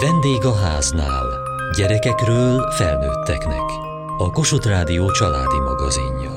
Vendég 0.00 0.44
a 0.44 0.54
háznál. 0.54 1.26
Gyerekekről 1.76 2.70
felnőtteknek. 2.70 3.62
A 4.18 4.30
Kossuth 4.30 4.68
Rádió 4.68 5.10
családi 5.10 5.58
magazinja. 5.58 6.30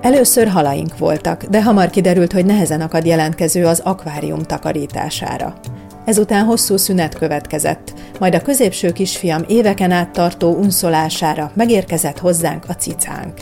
Először 0.00 0.48
halaink 0.48 0.98
voltak, 0.98 1.44
de 1.44 1.62
hamar 1.62 1.90
kiderült, 1.90 2.32
hogy 2.32 2.46
nehezen 2.46 2.80
akad 2.80 3.06
jelentkező 3.06 3.66
az 3.66 3.80
akvárium 3.84 4.42
takarítására. 4.42 5.54
Ezután 6.04 6.44
hosszú 6.44 6.76
szünet 6.76 7.18
következett, 7.18 7.92
majd 8.18 8.34
a 8.34 8.42
középső 8.42 8.92
kisfiam 8.92 9.44
éveken 9.48 9.90
át 9.90 10.10
tartó 10.10 10.54
unszolására 10.54 11.50
megérkezett 11.54 12.18
hozzánk 12.18 12.64
a 12.68 12.72
cicánk. 12.72 13.40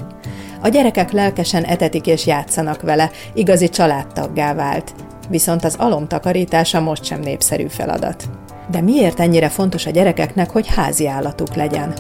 A 0.60 0.68
gyerekek 0.68 1.12
lelkesen 1.12 1.64
etetik 1.64 2.06
és 2.06 2.26
játszanak 2.26 2.82
vele, 2.82 3.10
igazi 3.34 3.68
családtaggá 3.68 4.54
vált. 4.54 4.94
Viszont 5.29 5.64
az 5.64 5.75
alom 5.79 6.07
takarítása 6.07 6.80
most 6.80 7.04
sem 7.04 7.21
népszerű 7.21 7.67
feladat. 7.68 8.25
De 8.71 8.80
miért 8.80 9.21
ennyire 9.21 9.48
fontos 9.48 9.86
a 9.86 9.90
gyerekeknek, 9.90 10.50
hogy 10.50 10.67
házi 10.67 11.07
állatuk 11.07 11.54
legyen? 11.54 11.94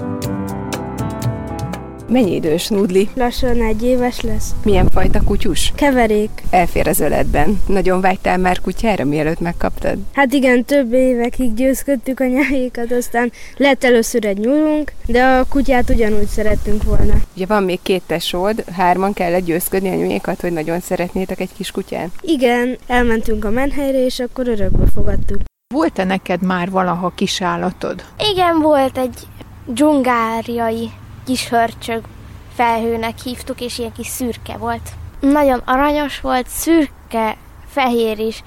Mennyi 2.08 2.34
idős 2.34 2.68
Nudli? 2.68 3.08
Lassan 3.14 3.62
egy 3.62 3.82
éves 3.82 4.20
lesz. 4.20 4.54
Milyen 4.64 4.88
fajta 4.90 5.22
kutyus? 5.22 5.72
Keverék. 5.74 6.30
Elfér 6.50 6.88
az 6.88 7.00
öletben. 7.00 7.60
Nagyon 7.66 8.00
vágytál 8.00 8.38
már 8.38 8.60
kutyára, 8.60 9.04
mielőtt 9.04 9.40
megkaptad? 9.40 9.98
Hát 10.12 10.32
igen, 10.32 10.64
több 10.64 10.92
évekig 10.92 11.54
győzködtük 11.54 12.20
a 12.20 12.26
nyájékat, 12.26 12.92
aztán 12.92 13.32
lett 13.56 13.84
először 13.84 14.24
egy 14.24 14.38
nyúlunk, 14.38 14.92
de 15.06 15.24
a 15.24 15.44
kutyát 15.48 15.90
ugyanúgy 15.90 16.26
szerettünk 16.26 16.82
volna. 16.82 17.14
Ugye 17.36 17.46
van 17.46 17.62
még 17.62 17.78
két 17.82 18.02
tesód, 18.06 18.64
hárman 18.72 19.12
kellett 19.12 19.44
győzködni 19.44 19.88
a 19.88 19.94
nyújékat, 19.94 20.40
hogy 20.40 20.52
nagyon 20.52 20.80
szeretnétek 20.80 21.40
egy 21.40 21.52
kis 21.56 21.70
kutyát? 21.70 22.10
Igen, 22.20 22.78
elmentünk 22.86 23.44
a 23.44 23.50
menhelyre, 23.50 24.04
és 24.04 24.20
akkor 24.20 24.48
örökbe 24.48 24.86
fogadtuk. 24.94 25.40
Volt-e 25.74 26.04
neked 26.04 26.42
már 26.42 26.70
valaha 26.70 27.12
kisállatod? 27.14 28.04
Igen, 28.32 28.60
volt 28.60 28.98
egy 28.98 29.14
dzsungáriai 29.66 30.90
kis 31.24 31.48
hörcsög 31.48 32.04
felhőnek 32.54 33.18
hívtuk, 33.18 33.60
és 33.60 33.78
ilyen 33.78 33.92
kis 33.92 34.06
szürke 34.06 34.56
volt. 34.56 34.90
Nagyon 35.20 35.62
aranyos 35.64 36.20
volt, 36.20 36.48
szürke, 36.48 37.36
fehér 37.68 38.18
is, 38.18 38.42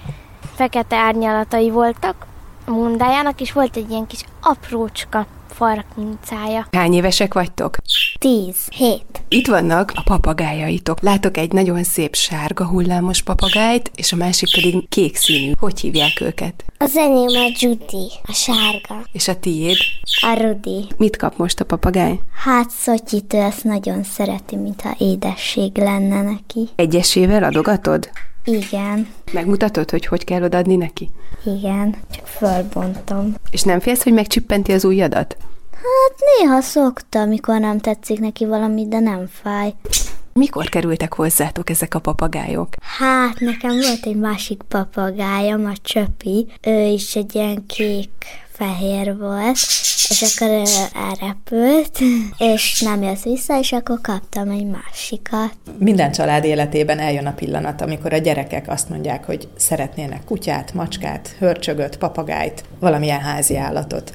fekete 0.56 0.96
árnyalatai 0.96 1.70
voltak 1.70 2.26
a 2.66 2.72
mundájának, 2.72 3.42
és 3.42 3.52
volt 3.52 3.76
egy 3.76 3.90
ilyen 3.90 4.08
kis 4.08 4.24
aprócska 4.42 5.26
farkmincája. 5.58 6.68
Hány 6.72 6.94
évesek 6.94 7.34
vagytok? 7.34 7.78
Tíz, 8.20 8.56
hét. 8.76 9.24
Itt 9.28 9.48
vannak 9.48 9.92
a 9.96 10.02
papagájaitok. 10.04 11.02
Látok 11.02 11.38
egy 11.38 11.52
nagyon 11.52 11.84
szép 11.84 12.16
sárga 12.16 12.66
hullámos 12.66 13.22
papagájt, 13.22 13.92
és 13.96 14.12
a 14.12 14.16
másik 14.16 14.52
pedig 14.52 14.90
kék 14.90 15.16
színű. 15.16 15.52
Hogy 15.60 15.80
hívják 15.80 16.22
őket? 16.22 16.66
Az 16.78 16.98
enyém 16.98 17.28
a 17.28 17.52
Judy, 17.60 18.12
a 18.24 18.32
sárga. 18.34 19.06
És 19.12 19.28
a 19.28 19.40
tiéd? 19.40 19.78
A 20.22 20.42
Rudi. 20.42 20.88
Mit 20.98 21.18
kap 21.18 21.38
most 21.38 21.60
a 21.60 21.66
papagáj? 21.66 22.20
Hát 22.44 22.70
Szotyitő 22.70 23.38
ezt 23.38 23.64
nagyon 23.64 24.04
szereti, 24.04 24.56
mintha 24.56 24.96
édesség 24.98 25.78
lenne 25.78 26.22
neki. 26.22 26.70
Egyesével 26.76 27.44
adogatod? 27.44 28.10
Igen, 28.48 29.08
Megmutatod, 29.32 29.90
hogy 29.90 30.06
hogy 30.06 30.24
kell 30.24 30.44
odaadni 30.44 30.76
neki? 30.76 31.10
igen, 31.46 31.96
csak 32.12 32.28
fölbontom. 32.28 33.34
És 33.52 33.62
nem 33.64 33.80
félsz, 33.80 34.04
hogy 34.04 34.14
megcsippenti 34.14 34.72
az 34.72 34.84
ujjadat? 34.86 35.38
Hát 35.78 36.20
néha 36.38 36.62
szokta, 36.62 37.20
amikor 37.20 37.60
nem 37.60 37.80
tetszik 37.80 38.20
neki 38.20 38.46
valami, 38.46 38.88
de 38.88 39.00
nem 39.00 39.30
fáj. 39.42 39.74
Mikor 40.34 40.70
kerültek 40.70 41.14
hozzátok 41.14 41.70
ezek 41.70 41.94
a 41.94 42.00
papagájok? 42.00 42.68
Hát 42.98 43.40
nekem 43.40 43.72
volt 43.72 44.06
egy 44.06 44.16
másik 44.16 44.62
papagájam, 44.68 45.66
a 45.66 45.74
Csöpi. 45.82 46.48
Ő 46.62 46.82
is 46.82 47.16
egy 47.16 47.36
ilyen 47.36 47.66
kék 47.66 48.10
fehér 48.52 49.18
volt, 49.18 49.56
és 50.10 50.22
akkor 50.36 50.48
ő 50.48 50.64
elrepült, 50.94 52.00
és 52.38 52.82
nem 52.82 53.02
jött 53.02 53.22
vissza, 53.22 53.60
és 53.60 53.72
akkor 53.72 54.02
kaptam 54.02 54.50
egy 54.50 54.66
másikat. 54.66 55.54
Minden 55.78 56.12
család 56.12 56.44
életében 56.44 57.00
eljön 57.00 57.26
a 57.26 57.34
pillanat, 57.34 57.82
amikor 57.82 58.14
a 58.14 58.18
gyerekek 58.18 58.70
azt 58.70 58.90
mondják, 58.90 59.26
hogy 59.26 59.48
szeretnének 59.58 60.24
kutyát, 60.24 60.74
macskát, 60.74 61.36
hörcsögöt, 61.40 61.98
papagájt, 61.98 62.64
valamilyen 62.80 63.20
házi 63.20 63.58
állatot. 63.58 64.14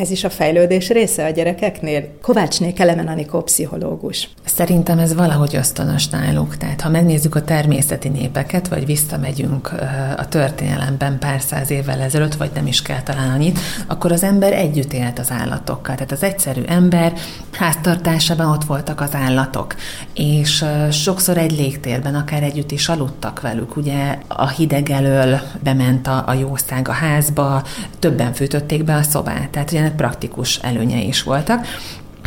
Ez 0.00 0.10
is 0.10 0.24
a 0.24 0.30
fejlődés 0.30 0.88
része 0.88 1.24
a 1.24 1.30
gyerekeknél? 1.30 2.08
Kovácsné 2.22 2.72
Kelemen 2.72 3.06
Anikó 3.06 3.40
pszichológus. 3.40 4.28
Szerintem 4.44 4.98
ez 4.98 5.14
valahogy 5.14 5.56
ösztönös 5.56 6.08
náluk. 6.08 6.56
Tehát 6.56 6.80
ha 6.80 6.88
megnézzük 6.88 7.34
a 7.34 7.42
természeti 7.42 8.08
népeket, 8.08 8.68
vagy 8.68 8.86
visszamegyünk 8.86 9.72
a 10.16 10.28
történelemben 10.28 11.18
pár 11.18 11.40
száz 11.40 11.70
évvel 11.70 12.00
ezelőtt, 12.00 12.34
vagy 12.34 12.50
nem 12.54 12.66
is 12.66 12.82
kell 12.82 13.02
talán 13.02 13.30
annyit, 13.30 13.58
akkor 13.86 14.12
az 14.12 14.22
ember 14.22 14.52
együtt 14.52 14.92
élt 14.92 15.18
az 15.18 15.30
állatokkal. 15.30 15.94
Tehát 15.94 16.12
az 16.12 16.22
egyszerű 16.22 16.62
ember 16.62 17.12
háztartásában 17.52 18.50
ott 18.50 18.64
voltak 18.64 19.00
az 19.00 19.14
állatok. 19.14 19.74
És 20.14 20.64
sokszor 20.90 21.38
egy 21.38 21.52
légtérben 21.52 22.14
akár 22.14 22.42
együtt 22.42 22.70
is 22.70 22.88
aludtak 22.88 23.40
velük. 23.40 23.76
Ugye 23.76 24.18
a 24.28 24.48
hideg 24.48 24.90
elől 24.90 25.40
bement 25.62 26.06
a, 26.06 26.24
a 26.26 26.32
jószág 26.32 26.88
a 26.88 26.92
házba, 26.92 27.62
többen 27.98 28.32
fűtötték 28.32 28.84
be 28.84 28.94
a 28.94 29.02
szobát. 29.02 29.48
Tehát 29.50 29.70
ugye 29.70 29.89
praktikus 29.96 30.58
előnyei 30.58 31.06
is 31.06 31.22
voltak. 31.22 31.66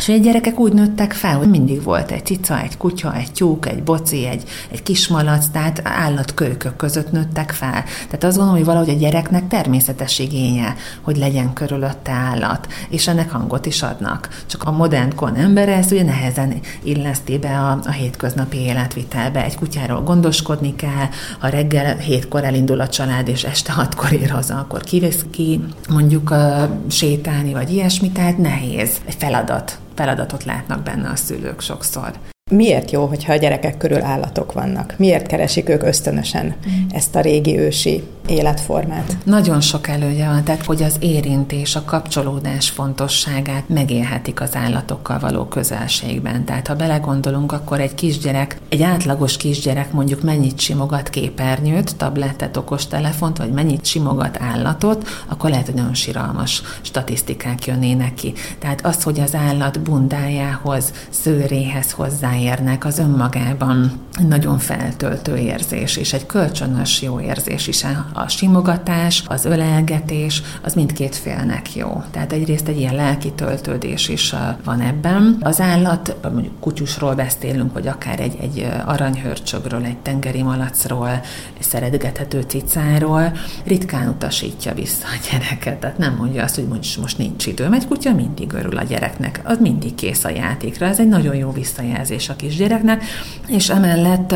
A 0.08 0.16
gyerekek 0.16 0.58
úgy 0.58 0.72
nőttek 0.72 1.12
fel, 1.12 1.36
hogy 1.36 1.48
mindig 1.48 1.82
volt 1.82 2.10
egy 2.10 2.24
cica, 2.24 2.60
egy 2.62 2.76
kutya, 2.76 3.14
egy 3.14 3.32
tyúk, 3.32 3.66
egy 3.66 3.82
boci, 3.82 4.26
egy, 4.26 4.42
egy 4.70 4.82
kismalac, 4.82 5.46
tehát 5.52 5.80
állatkölykök 5.84 6.76
között 6.76 7.12
nőttek 7.12 7.50
fel. 7.50 7.84
Tehát 8.04 8.24
azt 8.24 8.36
gondolom, 8.36 8.54
hogy 8.54 8.64
valahogy 8.64 8.88
a 8.88 8.98
gyereknek 8.98 9.48
természetes 9.48 10.18
igénye, 10.18 10.74
hogy 11.00 11.16
legyen 11.16 11.52
körülötte 11.52 12.12
állat, 12.12 12.68
és 12.88 13.08
ennek 13.08 13.30
hangot 13.30 13.66
is 13.66 13.82
adnak. 13.82 14.28
Csak 14.46 14.62
a 14.62 14.70
modern 14.70 15.14
kon 15.14 15.34
ember 15.34 15.68
ezt 15.68 15.90
ugye 15.90 16.04
nehezen 16.04 16.54
illeszti 16.82 17.38
be 17.38 17.58
a, 17.58 17.78
a 17.84 17.90
hétköznapi 17.90 18.58
életvitelbe. 18.58 19.44
Egy 19.44 19.56
kutyáról 19.56 20.02
gondoskodni 20.02 20.76
kell, 20.76 21.08
ha 21.38 21.48
reggel 21.48 21.96
hétkor 21.96 22.44
elindul 22.44 22.80
a 22.80 22.88
család, 22.88 23.28
és 23.28 23.44
este 23.44 23.72
hatkor 23.72 24.12
ér 24.12 24.30
haza, 24.30 24.54
akkor 24.54 24.80
kivisz 24.80 25.24
ki 25.30 25.60
mondjuk 25.88 26.30
uh, 26.30 26.62
sétálni, 26.90 27.52
vagy 27.52 27.72
ilyesmi, 27.72 28.10
tehát 28.10 28.38
nehéz. 28.38 28.90
Egy 29.04 29.16
feladat 29.18 29.78
feladatot 29.94 30.44
látnak 30.44 30.82
benne 30.82 31.08
a 31.08 31.16
szülők 31.16 31.60
sokszor. 31.60 32.12
Miért 32.50 32.90
jó, 32.90 33.06
hogyha 33.06 33.32
a 33.32 33.36
gyerekek 33.36 33.76
körül 33.76 34.02
állatok 34.02 34.52
vannak? 34.52 34.94
Miért 34.98 35.26
keresik 35.26 35.68
ők 35.68 35.82
ösztönösen 35.82 36.54
ezt 36.90 37.16
a 37.16 37.20
régi 37.20 37.58
ősi 37.58 38.02
életformát? 38.26 39.16
Nagyon 39.24 39.60
sok 39.60 39.88
előnye 39.88 40.28
van, 40.28 40.44
tehát 40.44 40.64
hogy 40.64 40.82
az 40.82 40.96
érintés, 40.98 41.76
a 41.76 41.84
kapcsolódás 41.84 42.70
fontosságát 42.70 43.68
megélhetik 43.68 44.40
az 44.40 44.54
állatokkal 44.54 45.18
való 45.18 45.44
közelségben. 45.44 46.44
Tehát 46.44 46.66
ha 46.66 46.74
belegondolunk, 46.74 47.52
akkor 47.52 47.80
egy 47.80 47.94
kisgyerek, 47.94 48.58
egy 48.68 48.82
átlagos 48.82 49.36
kisgyerek 49.36 49.92
mondjuk 49.92 50.22
mennyit 50.22 50.60
simogat 50.60 51.10
képernyőt, 51.10 51.96
tabletet, 51.96 52.56
okostelefont, 52.56 53.38
vagy 53.38 53.52
mennyit 53.52 53.84
simogat 53.84 54.38
állatot, 54.40 55.08
akkor 55.28 55.50
lehet, 55.50 55.66
hogy 55.66 55.74
nagyon 55.74 55.94
siralmas 55.94 56.62
statisztikák 56.82 57.66
jönnének 57.66 58.14
ki. 58.14 58.32
Tehát 58.58 58.86
az, 58.86 59.02
hogy 59.02 59.20
az 59.20 59.34
állat 59.34 59.80
bundájához, 59.80 60.92
szőréhez 61.10 61.90
hozzáérnek, 61.90 62.84
az 62.84 62.98
önmagában 62.98 63.92
nagyon 64.28 64.58
feltöltő 64.58 65.36
érzés, 65.36 65.96
és 65.96 66.12
egy 66.12 66.26
kölcsönös 66.26 67.02
jó 67.02 67.20
érzés 67.20 67.66
is 67.66 67.84
a 68.16 68.28
simogatás, 68.28 69.22
az 69.26 69.44
ölelgetés, 69.44 70.42
az 70.62 70.74
mindkét 70.74 71.16
félnek 71.16 71.74
jó. 71.74 72.02
Tehát 72.10 72.32
egyrészt 72.32 72.68
egy 72.68 72.78
ilyen 72.78 72.94
lelki 72.94 73.32
töltődés 73.32 74.08
is 74.08 74.34
van 74.64 74.80
ebben. 74.80 75.36
Az 75.40 75.60
állat, 75.60 76.16
mondjuk 76.32 76.60
kutyusról 76.60 77.14
beszélünk, 77.14 77.72
vagy 77.72 77.86
akár 77.86 78.20
egy, 78.20 78.36
egy 78.40 78.68
aranyhörcsögről, 78.86 79.84
egy 79.84 79.96
tengeri 79.96 80.42
malacról, 80.42 81.20
egy 81.58 81.62
szeretgethető 81.62 82.40
cicáról, 82.40 83.32
ritkán 83.64 84.08
utasítja 84.08 84.74
vissza 84.74 85.06
a 85.06 85.26
gyereket. 85.30 85.80
Tehát 85.80 85.98
nem 85.98 86.14
mondja 86.14 86.42
azt, 86.42 86.54
hogy 86.54 86.66
most, 86.66 87.00
most 87.00 87.18
nincs 87.18 87.46
időm. 87.46 87.72
Egy 87.72 87.86
kutya 87.86 88.12
mindig 88.12 88.52
örül 88.52 88.76
a 88.76 88.82
gyereknek, 88.82 89.40
az 89.44 89.58
mindig 89.60 89.94
kész 89.94 90.24
a 90.24 90.28
játékra. 90.28 90.86
Ez 90.86 91.00
egy 91.00 91.08
nagyon 91.08 91.34
jó 91.34 91.50
visszajelzés 91.50 92.28
a 92.28 92.36
kisgyereknek, 92.36 93.04
és 93.46 93.68
emellett 93.68 94.34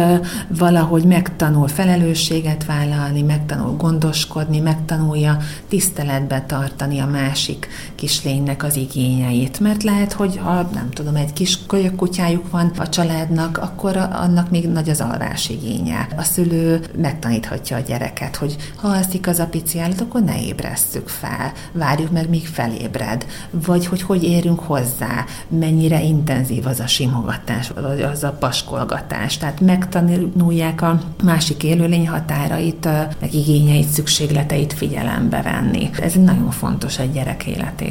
valahogy 0.48 1.04
megtanul 1.04 1.68
felelősséget 1.68 2.64
vállalni, 2.64 3.22
megtanul 3.22 3.67
gondoskodni, 3.76 4.60
megtanulja 4.60 5.36
tiszteletbe 5.68 6.42
tartani 6.42 6.98
a 6.98 7.06
másik 7.06 7.68
kislénynek 7.98 8.62
az 8.62 8.76
igényeit. 8.76 9.60
Mert 9.60 9.82
lehet, 9.82 10.12
hogy 10.12 10.36
ha 10.36 10.68
nem 10.72 10.90
tudom, 10.90 11.14
egy 11.16 11.32
kis 11.32 11.58
kölyök 11.66 11.96
kutyájuk 11.96 12.50
van 12.50 12.72
a 12.76 12.88
családnak, 12.88 13.58
akkor 13.58 13.96
annak 13.96 14.50
még 14.50 14.68
nagy 14.68 14.88
az 14.88 15.00
alvás 15.00 15.48
igénye. 15.48 16.08
A 16.16 16.22
szülő 16.22 16.80
megtaníthatja 16.96 17.76
a 17.76 17.80
gyereket, 17.80 18.36
hogy 18.36 18.56
ha 18.76 18.88
alszik 18.88 19.26
az 19.26 19.38
a 19.38 19.46
pici 19.46 19.78
állat, 19.80 20.00
akkor 20.00 20.22
ne 20.22 20.42
ébresszük 20.42 21.08
fel, 21.08 21.52
várjuk 21.72 22.10
meg, 22.10 22.28
míg 22.28 22.46
felébred. 22.46 23.26
Vagy 23.50 23.86
hogy 23.86 24.02
hogy 24.02 24.24
érünk 24.24 24.60
hozzá, 24.60 25.24
mennyire 25.48 26.02
intenzív 26.02 26.66
az 26.66 26.80
a 26.80 26.86
simogatás, 26.86 27.70
vagy 27.80 28.00
az 28.00 28.24
a 28.24 28.32
paskolgatás. 28.32 29.36
Tehát 29.36 29.60
megtanulják 29.60 30.82
a 30.82 31.00
másik 31.22 31.62
élőlény 31.62 32.06
korhatárait, 32.18 32.88
meg 33.20 33.34
igényeit, 33.34 33.88
szükségleteit 33.88 34.72
figyelembe 34.72 35.42
venni. 35.42 35.90
Ez 36.00 36.12
nagyon 36.12 36.50
fontos 36.50 36.98
egy 36.98 37.12
gyerek 37.12 37.46
életében. 37.46 37.87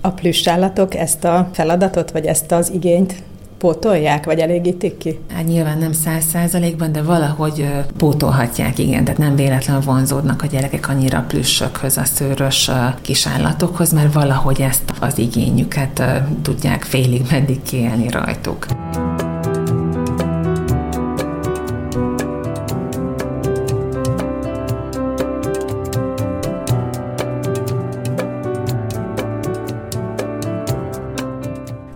A 0.00 0.10
plüssállatok 0.10 0.94
ezt 0.94 1.24
a 1.24 1.48
feladatot, 1.52 2.10
vagy 2.10 2.26
ezt 2.26 2.52
az 2.52 2.70
igényt 2.74 3.14
pótolják, 3.58 4.24
vagy 4.24 4.38
elégítik 4.38 4.98
ki? 4.98 5.18
Hát 5.34 5.46
nyilván 5.46 5.78
nem 5.78 5.92
száz 5.92 6.24
százalékban, 6.24 6.92
de 6.92 7.02
valahogy 7.02 7.68
pótolhatják, 7.96 8.78
igen. 8.78 9.04
Tehát 9.04 9.18
nem 9.18 9.36
véletlenül 9.36 9.82
vonzódnak 9.82 10.42
a 10.42 10.46
gyerekek 10.46 10.88
annyira 10.88 11.24
plüssökhöz, 11.28 11.96
a 11.96 12.04
szőrös 12.04 12.70
kisállatokhoz, 13.00 13.92
mert 13.92 14.12
valahogy 14.12 14.60
ezt 14.60 14.92
az 15.00 15.18
igényüket 15.18 16.02
tudják 16.42 16.82
félig 16.82 17.22
meddig 17.30 17.62
kielni 17.62 18.08
rajtuk. 18.08 18.66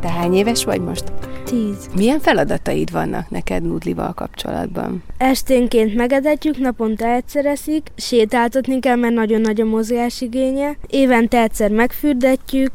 Hány 0.03 0.35
éves 0.35 0.65
vagy 0.65 0.81
most? 0.81 1.05
Tíz. 1.45 1.89
Milyen 1.95 2.21
feladataid 2.21 2.91
vannak 2.91 3.31
neked 3.31 3.63
Nudlival 3.63 4.13
kapcsolatban? 4.13 5.03
Esténként 5.19 5.95
megedetjük, 5.95 6.59
naponta 6.59 7.07
egyszer 7.07 7.47
eszik, 7.47 7.87
sétáltatni 7.97 8.81
kell, 8.81 8.97
mert 8.97 9.15
nagyon 9.15 9.41
nagy 9.41 9.61
a 9.61 9.65
mozgásigénye. 9.65 10.77
Évente 10.87 11.41
egyszer 11.41 11.71
megfürdetjük, 11.71 12.71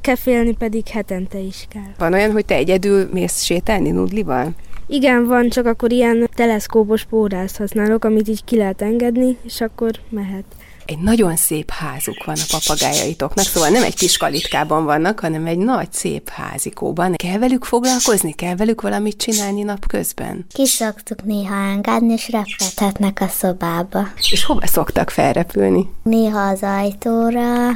kefélni 0.00 0.56
pedig 0.56 0.88
hetente 0.88 1.38
is 1.38 1.66
kell. 1.68 1.92
Van 1.98 2.12
olyan, 2.12 2.32
hogy 2.32 2.44
te 2.44 2.54
egyedül 2.54 3.08
mész 3.12 3.42
sétálni 3.42 3.90
Nudlival? 3.90 4.50
Igen, 4.86 5.26
van, 5.26 5.48
csak 5.48 5.66
akkor 5.66 5.92
ilyen 5.92 6.28
teleszkópos 6.34 7.04
pórázt 7.04 7.56
használok, 7.56 8.04
amit 8.04 8.28
így 8.28 8.44
ki 8.44 8.56
lehet 8.56 8.82
engedni, 8.82 9.36
és 9.42 9.60
akkor 9.60 9.90
mehet 10.08 10.44
egy 10.90 10.98
nagyon 10.98 11.36
szép 11.36 11.70
házuk 11.70 12.24
van 12.24 12.36
a 12.38 12.58
papagájaitoknak, 12.58 13.44
szóval 13.44 13.68
nem 13.68 13.82
egy 13.82 13.94
kis 13.94 14.16
kalitkában 14.16 14.84
vannak, 14.84 15.20
hanem 15.20 15.46
egy 15.46 15.58
nagy 15.58 15.92
szép 15.92 16.28
házikóban. 16.28 17.14
Kell 17.14 17.38
velük 17.38 17.64
foglalkozni? 17.64 18.32
Kell 18.32 18.54
velük 18.54 18.80
valamit 18.80 19.16
csinálni 19.16 19.62
napközben? 19.62 20.46
Ki 20.52 20.66
szoktuk 20.66 21.24
néha 21.24 21.54
engedni, 21.54 22.12
és 22.12 22.28
repkedhetnek 22.30 23.20
a 23.20 23.28
szobába. 23.28 24.08
És 24.30 24.44
hova 24.44 24.66
szoktak 24.66 25.10
felrepülni? 25.10 25.90
Néha 26.02 26.40
az 26.40 26.62
ajtóra, 26.62 27.68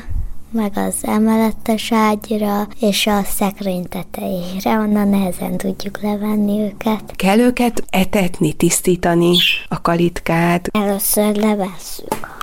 meg 0.50 0.72
az 0.74 0.94
emeletes 1.02 1.92
ágyra, 1.92 2.68
és 2.80 3.06
a 3.06 3.22
szekrény 3.36 3.88
tetejére, 3.88 4.78
onnan 4.78 5.08
nehezen 5.08 5.56
tudjuk 5.56 6.02
levenni 6.02 6.60
őket. 6.60 7.16
Kell 7.16 7.38
őket 7.38 7.84
etetni, 7.90 8.52
tisztítani 8.52 9.36
a 9.68 9.80
kalitkát? 9.80 10.68
Először 10.72 11.36
levesszük 11.36 12.33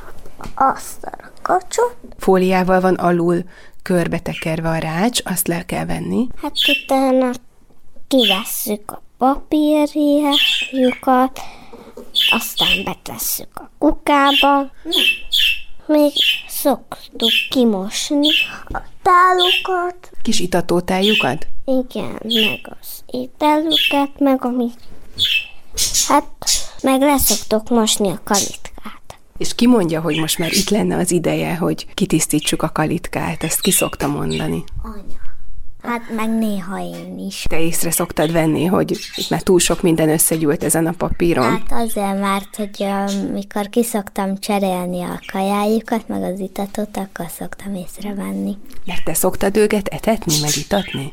azt 0.55 1.03
a 1.03 1.31
kacsot. 1.41 1.95
Fóliával 2.17 2.81
van 2.81 2.95
alul 2.95 3.43
körbetekerve 3.81 4.69
a 4.69 4.77
rács, 4.77 5.21
azt 5.23 5.47
le 5.47 5.65
kell 5.65 5.85
venni. 5.85 6.27
Hát 6.41 6.53
utána 6.67 7.31
kivesszük 8.07 8.91
a 8.91 9.01
papírjukat, 9.17 10.29
aztán 12.31 12.83
betesszük 12.83 13.49
a 13.53 13.69
kukába. 13.77 14.71
Még 15.85 16.11
szoktuk 16.47 17.31
kimosni 17.49 18.29
a 18.67 18.79
tálukat. 19.01 20.11
Kis 20.21 20.39
itatótájukat? 20.39 21.47
Igen, 21.65 22.19
meg 22.23 22.75
az 22.79 23.03
ételüket, 23.05 24.19
meg 24.19 24.45
amit... 24.45 24.79
Hát, 26.07 26.25
meg 26.81 27.01
leszoktok 27.01 27.69
mosni 27.69 28.09
a 28.09 28.19
kalitkát. 28.23 28.60
És 29.41 29.55
ki 29.55 29.67
mondja, 29.67 30.01
hogy 30.01 30.19
most 30.19 30.37
már 30.37 30.51
itt 30.51 30.69
lenne 30.69 30.97
az 30.97 31.11
ideje, 31.11 31.55
hogy 31.55 31.93
kitisztítsuk 31.93 32.63
a 32.63 32.69
kalitkát? 32.69 33.43
Ezt 33.43 33.61
ki 33.61 33.71
szokta 33.71 34.07
mondani? 34.07 34.63
Anya. 34.81 35.19
Hát 35.83 36.01
meg 36.15 36.29
néha 36.29 36.79
én 36.79 37.19
is. 37.27 37.45
Te 37.49 37.59
észre 37.59 37.91
szoktad 37.91 38.31
venni, 38.31 38.65
hogy 38.65 38.91
itt 39.15 39.29
már 39.29 39.41
túl 39.41 39.59
sok 39.59 39.81
minden 39.81 40.09
összegyűlt 40.09 40.63
ezen 40.63 40.87
a 40.87 40.91
papíron? 40.91 41.43
Hát 41.43 41.71
azért, 41.71 42.19
mert 42.19 42.55
hogy 42.55 42.85
mikor 43.33 43.69
kiszoktam 43.69 44.37
cserélni 44.37 45.01
a 45.01 45.19
kajájukat, 45.31 46.07
meg 46.07 46.23
az 46.23 46.39
itatot, 46.39 46.97
akkor 46.97 47.25
szoktam 47.37 47.75
észrevenni. 47.75 48.57
Mert 48.85 49.03
te 49.03 49.13
szoktad 49.13 49.57
őket 49.57 49.87
etetni, 49.87 50.33
meg 50.41 50.51
itatni? 50.55 51.11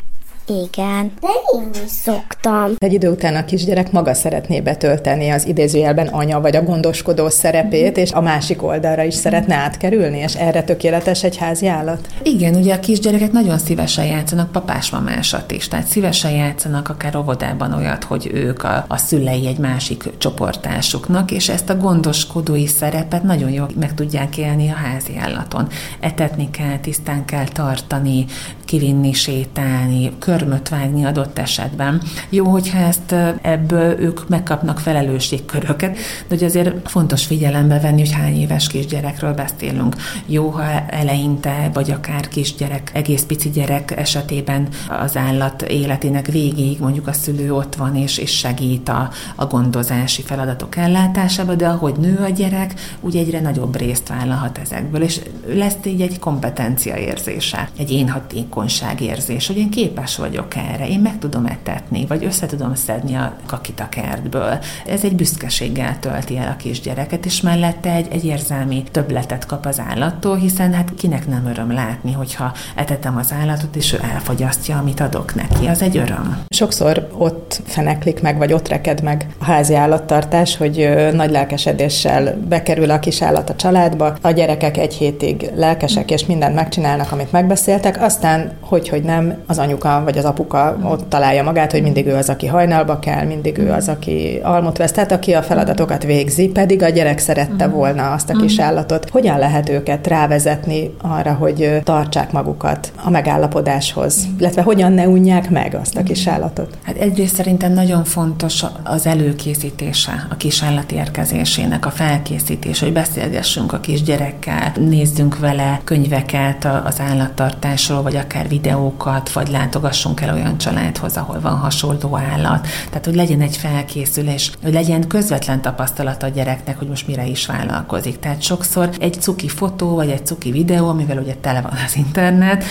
Igen, 0.49 1.13
de 1.21 1.29
én 1.55 1.71
is 1.85 1.91
szoktam. 1.91 2.75
Egy 2.79 2.93
idő 2.93 3.11
után 3.11 3.37
a 3.37 3.45
kisgyerek 3.45 3.93
maga 3.93 4.15
szeretné 4.15 4.61
betölteni 4.61 5.31
az 5.31 5.47
idézőjelben 5.47 6.07
anya 6.07 6.41
vagy 6.41 6.57
a 6.57 6.63
gondoskodó 6.63 7.29
szerepét, 7.29 7.97
és 7.97 8.13
a 8.13 8.21
másik 8.21 8.63
oldalra 8.63 9.03
is 9.03 9.15
szeretne 9.15 9.55
átkerülni, 9.55 10.19
és 10.19 10.35
erre 10.35 10.63
tökéletes 10.63 11.25
egy 11.25 11.37
házi 11.37 11.67
állat? 11.67 12.09
Igen, 12.23 12.55
ugye 12.55 12.75
a 12.75 12.81
kisgyerekek 12.81 13.33
nagyon 13.33 13.59
szívesen 13.59 14.05
játszanak 14.05 14.53
papás-mamásat 14.53 15.51
is, 15.51 15.69
tehát 15.69 15.87
szívesen 15.87 16.31
játszanak 16.31 16.89
akár 16.89 17.17
óvodában 17.17 17.73
olyat, 17.73 18.05
hogy 18.05 18.31
ők 18.35 18.63
a, 18.63 18.85
a 18.89 18.97
szülei 18.97 19.47
egy 19.47 19.59
másik 19.59 20.05
csoportásuknak, 20.19 21.31
és 21.31 21.49
ezt 21.49 21.71
a 21.71 21.77
gondoskodói 21.77 22.67
szerepet 22.67 23.23
nagyon 23.23 23.51
jól 23.51 23.69
meg 23.79 23.95
tudják 23.95 24.37
élni 24.37 24.71
a 24.71 24.75
házi 24.75 25.17
állaton. 25.19 25.69
Etetni 26.01 26.51
kell, 26.51 26.79
tisztán 26.79 27.25
kell 27.25 27.49
tartani, 27.49 28.25
kivinni, 28.69 29.13
sétálni, 29.13 30.13
körmöt 30.19 30.69
vágni 30.69 31.05
adott 31.05 31.39
esetben. 31.39 32.03
Jó, 32.29 32.47
hogyha 32.47 32.79
ezt 32.79 33.15
ebből 33.43 34.01
ők 34.01 34.29
megkapnak 34.29 34.79
felelősségköröket, 34.79 35.97
de 35.97 35.99
hogy 36.29 36.45
azért 36.45 36.89
fontos 36.89 37.25
figyelembe 37.25 37.81
venni, 37.81 38.01
hogy 38.01 38.13
hány 38.13 38.41
éves 38.41 38.67
kisgyerekről 38.67 39.35
beszélünk. 39.35 39.97
Jó, 40.27 40.49
ha 40.49 40.63
eleinte, 40.89 41.71
vagy 41.73 41.91
akár 41.91 42.29
kisgyerek, 42.29 42.91
egész 42.95 43.23
pici 43.23 43.51
gyerek 43.51 43.97
esetében 43.97 44.69
az 45.03 45.17
állat 45.17 45.63
életének 45.63 46.27
végéig 46.27 46.81
mondjuk 46.81 47.07
a 47.07 47.13
szülő 47.13 47.55
ott 47.55 47.75
van 47.75 47.97
és, 47.97 48.19
és 48.19 48.37
segít 48.37 48.89
a, 48.89 49.11
a 49.37 49.47
gondozási 49.47 50.23
feladatok 50.23 50.77
ellátásába, 50.77 51.55
de 51.55 51.69
ahogy 51.69 51.95
nő 51.95 52.17
a 52.17 52.29
gyerek, 52.29 52.75
úgy 53.01 53.17
egyre 53.17 53.41
nagyobb 53.41 53.77
részt 53.77 54.09
vállalhat 54.09 54.59
ezekből, 54.59 55.03
és 55.03 55.21
lesz 55.47 55.77
így 55.85 56.01
egy 56.01 56.19
kompetencia 56.19 56.97
érzése, 56.97 57.69
egy 57.77 57.91
én 57.91 58.09
hatékonyság 58.09 58.57
érzés, 59.01 59.47
hogy 59.47 59.57
én 59.57 59.71
képes 59.71 60.17
vagyok 60.17 60.57
erre, 60.57 60.89
én 60.89 61.01
meg 61.01 61.19
tudom 61.19 61.47
etetni, 61.47 62.07
vagy 62.07 62.25
össze 62.25 62.47
tudom 62.47 62.75
szedni 62.75 63.15
a 63.15 63.37
kakit 63.47 63.81
a 63.81 63.89
kertből. 63.89 64.59
Ez 64.87 65.05
egy 65.05 65.15
büszkeséggel 65.15 65.99
tölti 65.99 66.37
el 66.37 66.49
a 66.49 66.57
kisgyereket, 66.57 67.27
és 67.27 67.41
mellette 67.41 67.93
egy, 67.93 68.07
egy 68.11 68.25
érzelmi 68.25 68.83
többletet 68.91 69.47
kap 69.47 69.67
az 69.67 69.81
állattól, 69.89 70.37
hiszen 70.37 70.73
hát 70.73 70.95
kinek 70.99 71.29
nem 71.29 71.47
öröm 71.47 71.73
látni, 71.73 72.13
hogyha 72.13 72.53
etetem 72.75 73.17
az 73.17 73.33
állatot, 73.41 73.77
és 73.77 73.93
ő 73.93 74.01
elfogyasztja, 74.13 74.79
amit 74.79 75.01
adok 75.01 75.35
neki. 75.35 75.67
Az 75.67 75.83
egy 75.83 75.97
öröm. 75.97 76.45
Sokszor 76.49 77.09
ott 77.13 77.61
feneklik 77.65 78.23
meg, 78.23 78.39
vagy 78.39 78.53
ott 78.53 78.69
reked 78.69 79.03
meg 79.03 79.27
a 79.39 79.45
házi 79.45 79.75
állattartás, 79.75 80.57
hogy 80.57 80.89
nagy 81.13 81.31
lelkesedéssel 81.31 82.37
bekerül 82.49 82.91
a 82.91 82.99
kis 82.99 83.23
állat 83.23 83.51
a 83.51 83.55
családba, 83.55 84.17
a 84.21 84.31
gyerekek 84.31 84.77
egy 84.77 84.95
hétig 84.95 85.51
lelkesek, 85.55 86.11
és 86.11 86.27
mindent 86.27 86.55
megcsinálnak, 86.55 87.13
amit 87.13 87.33
megbeszéltek, 87.33 88.03
aztán, 88.03 88.48
hogy, 88.61 88.89
hogy 88.89 89.03
nem, 89.03 89.35
az 89.47 89.59
anyuka 89.59 90.01
vagy 90.05 90.19
az 90.19 90.25
apuka 90.25 90.79
ott 90.83 91.09
találja 91.09 91.43
magát, 91.43 91.73
hogy 91.73 91.83
mindig 91.83 92.07
ő 92.07 92.15
az, 92.15 92.29
aki 92.29 92.47
hajnalba 92.47 92.99
kell, 92.99 93.25
mindig 93.25 93.59
ő 93.59 93.71
az, 93.71 93.89
aki 93.89 94.41
almot 94.43 94.77
vesz, 94.77 94.93
tehát 94.93 95.13
aki 95.13 95.33
a 95.33 95.43
feladatokat 95.43 96.03
végzi, 96.03 96.49
pedig 96.49 96.83
a 96.83 96.89
gyerek 96.89 97.19
szerette 97.19 97.65
uh-huh. 97.65 97.73
volna 97.73 98.11
azt 98.13 98.31
a 98.31 98.39
kis 98.39 98.53
uh-huh. 98.53 98.67
állatot. 98.67 99.11
Hogyan 99.11 99.39
lehet 99.39 99.69
őket 99.69 100.07
rávezetni 100.07 100.95
arra, 101.03 101.33
hogy 101.33 101.81
tartsák 101.85 102.33
magukat 102.33 102.93
a 103.05 103.11
megállapodáshoz, 103.11 104.17
uh-huh. 104.17 104.41
illetve 104.41 104.63
hogyan 104.63 104.93
ne 104.93 105.09
unják 105.09 105.51
meg 105.51 105.77
azt 105.81 105.97
a 105.97 106.03
kis 106.03 106.27
állatot? 106.27 106.79
Hát 106.83 106.97
egyrészt 106.97 107.35
szerintem 107.35 107.73
nagyon 107.73 108.05
fontos 108.05 108.65
az 108.83 109.07
előkészítése 109.07 110.27
a 110.31 110.37
kis 110.37 110.63
állat 110.63 110.93
érkezésének, 110.93 111.87
a 111.87 111.91
felkészítés, 111.91 112.81
hogy 112.81 112.93
beszélgessünk 112.93 113.73
a 113.73 113.81
kis 113.81 114.03
gyerekkel, 114.03 114.73
nézzünk 114.79 115.39
vele 115.39 115.81
könyveket 115.85 116.69
az 116.85 117.01
állattartásról, 117.01 118.03
vagy 118.03 118.17
akár 118.17 118.38
videókat, 118.47 119.33
vagy 119.33 119.49
látogassunk 119.49 120.21
el 120.21 120.35
olyan 120.35 120.59
családhoz, 120.59 121.17
ahol 121.17 121.41
van 121.41 121.57
hasonló 121.57 122.17
állat. 122.17 122.67
Tehát, 122.89 123.05
hogy 123.05 123.15
legyen 123.15 123.41
egy 123.41 123.57
felkészülés, 123.57 124.53
hogy 124.63 124.73
legyen 124.73 125.07
közvetlen 125.07 125.61
tapasztalat 125.61 126.23
a 126.23 126.29
gyereknek, 126.29 126.79
hogy 126.79 126.89
most 126.89 127.07
mire 127.07 127.27
is 127.27 127.47
vállalkozik. 127.47 128.19
Tehát 128.19 128.43
sokszor 128.43 128.91
egy 128.99 129.21
cuki 129.21 129.49
fotó, 129.49 129.95
vagy 129.95 130.11
egy 130.11 130.27
cuki 130.27 130.51
videó, 130.51 130.89
amivel 130.89 131.19
ugye 131.19 131.35
tele 131.41 131.61
van 131.61 131.73
az 131.87 131.97
internet, 131.97 132.65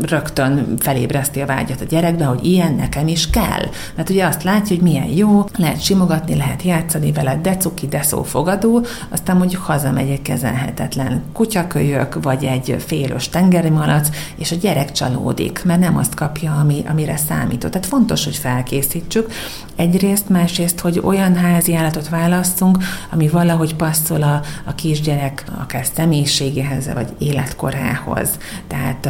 rögtön 0.00 0.74
felébreszti 0.78 1.40
a 1.40 1.46
vágyat 1.46 1.80
a 1.80 1.84
gyerekbe, 1.84 2.24
hogy 2.24 2.44
ilyen 2.44 2.74
nekem 2.74 3.08
is 3.08 3.30
kell. 3.30 3.64
Mert 3.96 4.10
ugye 4.10 4.26
azt 4.26 4.42
látja, 4.42 4.76
hogy 4.76 4.84
milyen 4.84 5.06
jó, 5.06 5.44
lehet 5.56 5.82
simogatni, 5.82 6.36
lehet 6.36 6.62
játszani 6.62 7.12
vele, 7.12 7.38
de 7.42 7.56
cuki, 7.56 7.86
de 7.86 8.02
szófogadó, 8.02 8.86
aztán 9.08 9.36
mondjuk 9.36 9.62
hazamegy 9.62 10.08
egy 10.08 10.22
kezelhetetlen 10.22 11.22
kutyakölyök, 11.32 12.22
vagy 12.22 12.44
egy 12.44 12.76
félös 12.86 13.28
tengeri 13.28 13.70
malac, 13.70 14.08
és 14.36 14.52
a 14.52 14.56
gyerek 14.56 14.92
csalódik, 14.92 15.62
mert 15.64 15.80
nem 15.80 15.96
azt 15.96 16.14
kapja, 16.14 16.52
ami, 16.52 16.84
amire 16.88 17.16
számított. 17.16 17.70
Tehát 17.70 17.86
fontos, 17.86 18.24
hogy 18.24 18.36
felkészítsük. 18.36 19.32
Egyrészt, 19.76 20.28
másrészt, 20.28 20.80
hogy 20.80 21.00
olyan 21.04 21.36
házi 21.36 21.74
állatot 21.74 22.08
választunk, 22.08 22.78
ami 23.10 23.28
valahogy 23.28 23.74
passzol 23.74 24.22
a, 24.22 24.40
a 24.64 24.74
kisgyerek 24.74 25.44
akár 25.60 25.86
személyiségéhez, 25.94 26.92
vagy 26.94 27.08
életkorához. 27.18 28.28
Tehát 28.66 29.08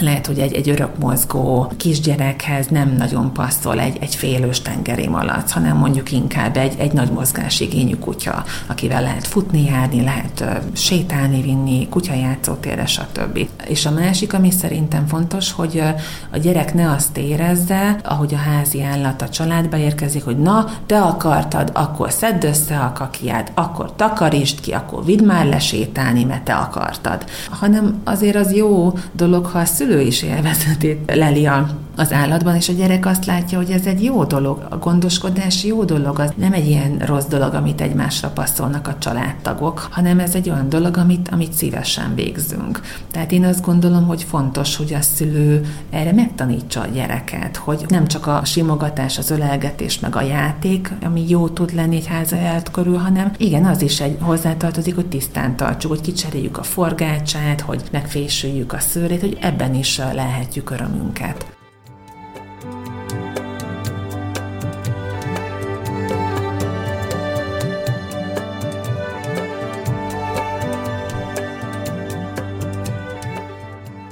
lehet, 0.00 0.19
hogy 0.26 0.38
egy, 0.38 0.54
egy 0.54 0.68
örökmozgó 0.68 1.72
kisgyerekhez 1.76 2.66
nem 2.66 2.94
nagyon 2.98 3.32
passzol 3.32 3.80
egy, 3.80 3.96
egy 4.00 4.14
félős 4.14 4.60
tengeri 4.60 5.08
malac, 5.08 5.52
hanem 5.52 5.76
mondjuk 5.76 6.12
inkább 6.12 6.56
egy, 6.56 6.74
egy 6.78 6.92
nagy 6.92 7.10
mozgásigényű 7.10 7.94
kutya, 7.94 8.44
akivel 8.66 9.02
lehet 9.02 9.26
futni, 9.26 9.64
járni, 9.64 10.02
lehet 10.02 10.44
sétálni, 10.72 11.42
vinni, 11.42 11.88
kutyajátszótérre, 11.88 12.86
stb. 12.86 13.48
És 13.68 13.86
a 13.86 13.90
másik, 13.90 14.32
ami 14.32 14.50
szerintem 14.50 15.06
fontos, 15.06 15.52
hogy 15.52 15.82
a 16.30 16.38
gyerek 16.38 16.74
ne 16.74 16.90
azt 16.90 17.16
érezze, 17.16 17.96
ahogy 18.04 18.34
a 18.34 18.36
házi 18.36 18.82
állat 18.82 19.22
a 19.22 19.28
családba 19.28 19.76
érkezik, 19.76 20.24
hogy 20.24 20.38
na, 20.38 20.66
te 20.86 21.00
akartad, 21.00 21.70
akkor 21.74 22.10
szedd 22.10 22.46
össze 22.46 22.78
a 22.78 22.92
kakiát, 22.92 23.52
akkor 23.54 23.92
takarítsd 23.96 24.60
ki, 24.60 24.72
akkor 24.72 25.04
vidd 25.04 25.24
már 25.24 25.46
lesétálni, 25.46 26.24
mert 26.24 26.42
te 26.42 26.54
akartad. 26.54 27.24
Hanem 27.50 28.00
azért 28.04 28.36
az 28.36 28.52
jó 28.52 28.92
dolog, 29.12 29.46
ha 29.46 29.58
a 29.58 29.64
szülő 29.64 30.00
is 30.10 30.22
élvezetét 30.22 30.98
leli 31.14 31.46
a 31.46 31.78
az 32.00 32.12
állatban, 32.12 32.56
és 32.56 32.68
a 32.68 32.72
gyerek 32.72 33.06
azt 33.06 33.26
látja, 33.26 33.58
hogy 33.58 33.70
ez 33.70 33.86
egy 33.86 34.04
jó 34.04 34.24
dolog, 34.24 34.66
a 34.68 34.76
gondoskodás 34.76 35.64
jó 35.64 35.84
dolog, 35.84 36.18
az 36.18 36.32
nem 36.36 36.52
egy 36.52 36.66
ilyen 36.66 36.98
rossz 36.98 37.24
dolog, 37.24 37.54
amit 37.54 37.80
egymásra 37.80 38.28
passzolnak 38.28 38.88
a 38.88 38.98
családtagok, 38.98 39.88
hanem 39.90 40.18
ez 40.18 40.34
egy 40.34 40.50
olyan 40.50 40.68
dolog, 40.68 40.96
amit, 40.96 41.28
amit 41.28 41.52
szívesen 41.52 42.14
végzünk. 42.14 42.80
Tehát 43.10 43.32
én 43.32 43.44
azt 43.44 43.64
gondolom, 43.64 44.06
hogy 44.06 44.22
fontos, 44.22 44.76
hogy 44.76 44.94
a 44.94 45.00
szülő 45.00 45.64
erre 45.90 46.12
megtanítsa 46.12 46.80
a 46.80 46.86
gyereket, 46.86 47.56
hogy 47.56 47.84
nem 47.88 48.06
csak 48.06 48.26
a 48.26 48.40
simogatás, 48.44 49.18
az 49.18 49.30
ölelgetés, 49.30 49.98
meg 49.98 50.16
a 50.16 50.22
játék, 50.22 50.92
ami 51.04 51.24
jó 51.28 51.48
tud 51.48 51.74
lenni 51.74 51.96
egy 51.96 52.06
házajárat 52.06 52.70
körül, 52.70 52.96
hanem 52.96 53.32
igen, 53.36 53.64
az 53.64 53.82
is 53.82 54.00
egy 54.00 54.16
hozzátartozik, 54.20 54.94
hogy 54.94 55.06
tisztán 55.06 55.56
tartsuk, 55.56 55.90
hogy 55.90 56.00
kicseréljük 56.00 56.58
a 56.58 56.62
forgácsát, 56.62 57.60
hogy 57.60 57.82
megfésüljük 57.92 58.72
a 58.72 58.78
szőrét, 58.78 59.20
hogy 59.20 59.38
ebben 59.40 59.74
is 59.74 59.98
lehetjük 59.98 60.70
örömünket. 60.70 61.58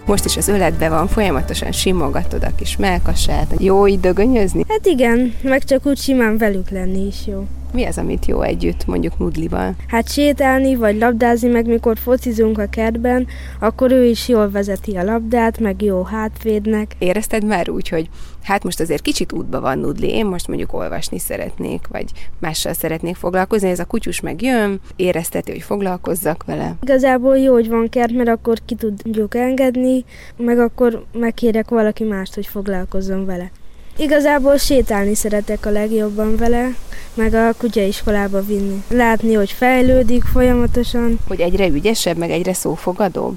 Most 0.08 0.24
is 0.24 0.36
az 0.36 0.48
öletbe 0.48 0.88
van, 0.88 1.06
folyamatosan 1.06 1.72
simogatod 1.72 2.44
a 2.44 2.54
kis 2.56 2.76
melkasát. 2.76 3.54
Jó 3.58 3.86
idögönyözni? 3.86 4.64
Hát 4.68 4.86
igen, 4.86 5.34
meg 5.42 5.64
csak 5.64 5.86
úgy 5.86 5.98
simán 5.98 6.38
velük 6.38 6.70
lenni 6.70 7.06
is 7.06 7.26
jó. 7.26 7.46
Mi 7.72 7.84
az, 7.84 7.98
amit 7.98 8.26
jó 8.26 8.42
együtt, 8.42 8.86
mondjuk 8.86 9.18
Nudlival? 9.18 9.74
Hát 9.86 10.10
sétálni, 10.10 10.74
vagy 10.74 10.98
labdázni, 10.98 11.48
meg 11.48 11.66
mikor 11.66 11.98
focizunk 11.98 12.58
a 12.58 12.66
kertben, 12.66 13.26
akkor 13.60 13.92
ő 13.92 14.04
is 14.04 14.28
jól 14.28 14.50
vezeti 14.50 14.96
a 14.96 15.04
labdát, 15.04 15.58
meg 15.58 15.82
jó 15.82 16.02
hátvédnek. 16.02 16.96
Érezted 16.98 17.44
már 17.44 17.70
úgy, 17.70 17.88
hogy 17.88 18.08
hát 18.42 18.64
most 18.64 18.80
azért 18.80 19.02
kicsit 19.02 19.32
útba 19.32 19.60
van 19.60 19.78
Nudli, 19.78 20.08
én 20.08 20.26
most 20.26 20.48
mondjuk 20.48 20.72
olvasni 20.72 21.18
szeretnék, 21.18 21.86
vagy 21.86 22.04
mással 22.38 22.72
szeretnék 22.72 23.16
foglalkozni, 23.16 23.68
ez 23.68 23.78
a 23.78 23.84
kutyus 23.84 24.20
meg 24.20 24.42
jön, 24.42 24.80
érezteti, 24.96 25.50
hogy 25.50 25.62
foglalkozzak 25.62 26.44
vele. 26.44 26.76
Igazából 26.82 27.38
jó, 27.38 27.52
hogy 27.52 27.68
van 27.68 27.88
kert, 27.88 28.12
mert 28.12 28.28
akkor 28.28 28.58
ki 28.64 28.74
tudjuk 28.74 29.34
engedni, 29.34 30.04
meg 30.36 30.58
akkor 30.58 31.04
megkérek 31.12 31.68
valaki 31.68 32.04
mást, 32.04 32.34
hogy 32.34 32.46
foglalkozzon 32.46 33.26
vele. 33.26 33.50
Igazából 34.00 34.56
sétálni 34.56 35.14
szeretek 35.14 35.66
a 35.66 35.70
legjobban 35.70 36.36
vele, 36.36 36.74
meg 37.14 37.34
a 37.34 37.52
kutyaiskolába 37.58 38.40
vinni. 38.40 38.82
Látni, 38.88 39.34
hogy 39.34 39.50
fejlődik 39.50 40.24
folyamatosan. 40.24 41.18
Hogy 41.28 41.40
egyre 41.40 41.66
ügyesebb, 41.66 42.16
meg 42.16 42.30
egyre 42.30 42.52
szófogadóbb? 42.52 43.36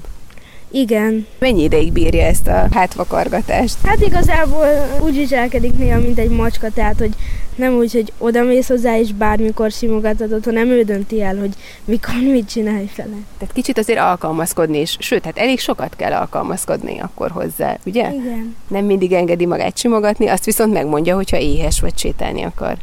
Igen. 0.72 1.26
Mennyi 1.38 1.62
ideig 1.62 1.92
bírja 1.92 2.24
ezt 2.24 2.48
a 2.48 2.66
hátvakargatást? 2.72 3.76
Hát 3.84 4.00
igazából 4.00 4.66
úgy 5.04 5.16
viselkedik 5.16 5.78
néha, 5.78 5.98
mint 5.98 6.18
egy 6.18 6.30
macska, 6.30 6.70
tehát 6.70 6.98
hogy 6.98 7.10
nem 7.56 7.74
úgy, 7.74 7.92
hogy 7.92 8.12
oda 8.18 8.42
mész 8.42 8.68
hozzá, 8.68 8.98
és 8.98 9.12
bármikor 9.12 9.70
simogathatod, 9.70 10.44
hanem 10.44 10.68
ő 10.68 10.82
dönti 10.82 11.22
el, 11.22 11.36
hogy 11.36 11.50
mikor 11.84 12.14
mit 12.32 12.48
csinálj 12.48 12.86
fele. 12.86 13.16
Tehát 13.38 13.54
kicsit 13.54 13.78
azért 13.78 13.98
alkalmazkodni 13.98 14.80
is, 14.80 14.96
sőt, 14.98 15.24
hát 15.24 15.38
elég 15.38 15.58
sokat 15.58 15.96
kell 15.96 16.12
alkalmazkodni 16.12 16.98
akkor 17.00 17.30
hozzá, 17.30 17.78
ugye? 17.84 18.12
Igen. 18.12 18.56
Nem 18.68 18.84
mindig 18.84 19.12
engedi 19.12 19.46
magát 19.46 19.78
simogatni, 19.78 20.28
azt 20.28 20.44
viszont 20.44 20.72
megmondja, 20.72 21.14
hogyha 21.14 21.38
éhes 21.38 21.80
vagy 21.80 21.98
sétálni 21.98 22.42
akar. 22.42 22.76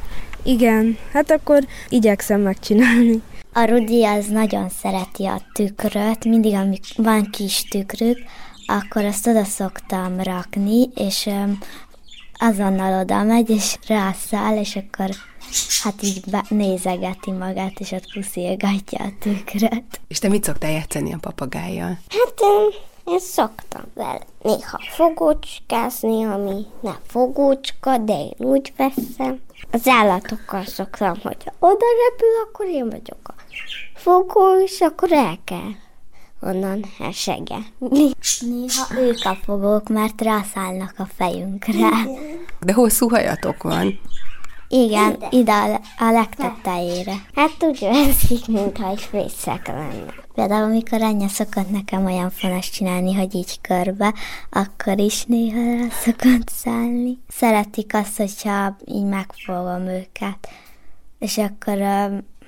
Igen, 0.43 0.97
hát 1.13 1.31
akkor 1.31 1.59
igyekszem 1.89 2.41
megcsinálni. 2.41 3.21
A 3.53 3.65
Rudi 3.65 4.05
az 4.05 4.27
nagyon 4.27 4.69
szereti 4.69 5.25
a 5.25 5.41
tükröt, 5.53 6.25
mindig 6.25 6.53
amik 6.53 6.83
van 6.95 7.29
kis 7.31 7.63
tükrük, 7.63 8.17
akkor 8.67 9.05
azt 9.05 9.27
oda 9.27 9.43
szoktam 9.43 10.21
rakni, 10.21 10.89
és 10.95 11.29
azonnal 12.33 13.01
oda 13.01 13.23
megy, 13.23 13.49
és 13.49 13.77
rászáll, 13.87 14.57
és 14.57 14.75
akkor 14.75 15.09
hát 15.83 16.03
így 16.03 16.23
be- 16.31 16.45
nézegeti 16.49 17.31
magát, 17.31 17.79
és 17.79 17.91
ott 17.91 18.13
puszilgatja 18.13 18.99
a 19.05 19.11
tükröt. 19.19 19.99
És 20.07 20.19
te 20.19 20.27
mit 20.27 20.43
szoktál 20.43 20.71
játszani 20.71 21.13
a 21.13 21.17
papagájjal? 21.21 21.97
Hát 22.09 22.41
én 23.05 23.19
szoktam 23.19 23.83
vele 23.93 24.21
néha 24.41 24.79
fogócskázni, 24.89 26.23
ami 26.23 26.65
nem 26.81 26.97
fogócska, 27.07 27.97
de 27.97 28.13
én 28.13 28.33
úgy 28.37 28.73
veszem. 28.77 29.39
Az 29.71 29.87
állatokkal 29.87 30.65
szoktam, 30.65 31.13
hogyha 31.23 31.51
oda 31.59 31.85
repül, 32.09 32.29
akkor 32.47 32.65
én 32.65 32.89
vagyok 32.89 33.19
a 33.23 33.33
fogó, 33.93 34.61
és 34.63 34.79
akkor 34.79 35.11
el 35.11 35.39
kell 35.43 35.71
onnan 36.41 36.85
elsegetni. 36.99 38.11
Néha 38.39 38.99
ők 38.99 39.25
a 39.25 39.37
fogók, 39.43 39.89
mert 39.89 40.21
rászállnak 40.21 40.93
a 40.97 41.05
fejünkre. 41.15 41.89
De 42.59 42.73
hosszú 42.73 43.09
hajatok 43.09 43.63
van. 43.63 43.99
Igen, 44.71 45.23
ide 45.29 45.53
a, 45.53 45.81
a 45.97 46.11
legtetejére. 46.11 47.13
Hát 47.35 47.63
úgy 47.63 47.79
veszik, 47.79 48.47
mintha 48.47 48.89
egy 48.89 49.01
fészek 49.01 49.67
lenne. 49.67 50.13
Például, 50.33 50.63
amikor 50.63 51.01
anyja 51.01 51.27
szokott 51.27 51.69
nekem 51.69 52.05
olyan 52.05 52.29
fonas 52.29 52.69
csinálni, 52.69 53.13
hogy 53.13 53.35
így 53.35 53.61
körbe, 53.61 54.13
akkor 54.49 54.99
is 54.99 55.25
néha 55.25 55.63
rá 55.63 55.87
szokott 55.89 56.49
szállni. 56.49 57.17
Szeretik 57.27 57.93
azt, 57.93 58.17
hogyha 58.17 58.75
így 58.85 59.03
megfogom 59.03 59.87
őket. 59.87 60.49
És 61.19 61.37
akkor 61.37 61.77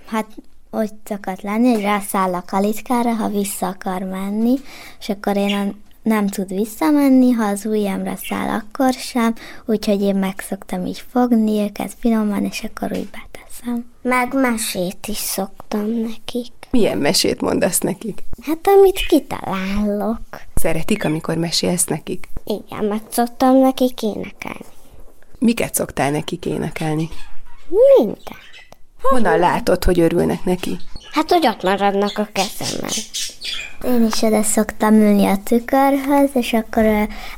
hát 0.07 0.27
úgy 0.71 0.91
szokott 1.03 1.41
lenni, 1.41 1.73
hogy 1.73 1.81
rászáll 1.81 2.33
a 2.33 2.43
kalitkára, 2.45 3.13
ha 3.13 3.27
vissza 3.27 3.67
akar 3.67 4.01
menni, 4.01 4.55
és 4.99 5.09
akkor 5.09 5.37
én 5.37 5.81
nem 6.03 6.27
tud 6.27 6.53
visszamenni, 6.53 7.31
ha 7.31 7.43
az 7.43 7.65
ujjamra 7.65 8.15
száll, 8.15 8.49
akkor 8.49 8.93
sem, 8.93 9.33
úgyhogy 9.65 10.01
én 10.01 10.15
meg 10.15 10.39
szoktam 10.39 10.85
így 10.85 11.03
fogni 11.11 11.59
őket 11.59 11.95
finoman, 11.99 12.45
és 12.45 12.63
akkor 12.63 12.91
úgy 12.91 13.09
beteszem. 13.09 13.85
Meg 14.01 14.33
mesét 14.33 15.07
is 15.07 15.17
szoktam 15.17 15.87
nekik. 15.87 16.51
Milyen 16.69 16.97
mesét 16.97 17.41
mondasz 17.41 17.79
nekik? 17.79 18.23
Hát 18.41 18.67
amit 18.67 19.05
kitalálok. 19.07 20.19
Szeretik, 20.55 21.05
amikor 21.05 21.37
mesélsz 21.37 21.85
nekik? 21.85 22.29
Igen, 22.45 22.85
meg 22.85 23.01
szoktam 23.09 23.57
nekik 23.57 24.01
énekelni. 24.01 24.65
Miket 25.39 25.75
szoktál 25.75 26.11
nekik 26.11 26.45
énekelni? 26.45 27.09
Minden. 27.97 28.49
Honnan 29.01 29.39
látod, 29.39 29.83
hogy 29.83 29.99
örülnek 29.99 30.43
neki? 30.43 30.77
Hát, 31.11 31.31
hogy 31.31 31.47
ott 31.47 31.63
maradnak 31.63 32.17
a 32.17 32.29
kezemben. 32.31 32.91
Én 33.85 34.07
is 34.13 34.21
oda 34.21 34.43
szoktam 34.43 34.93
ülni 34.93 35.25
a 35.25 35.37
tükörhöz, 35.43 36.29
és 36.33 36.53
akkor 36.53 36.83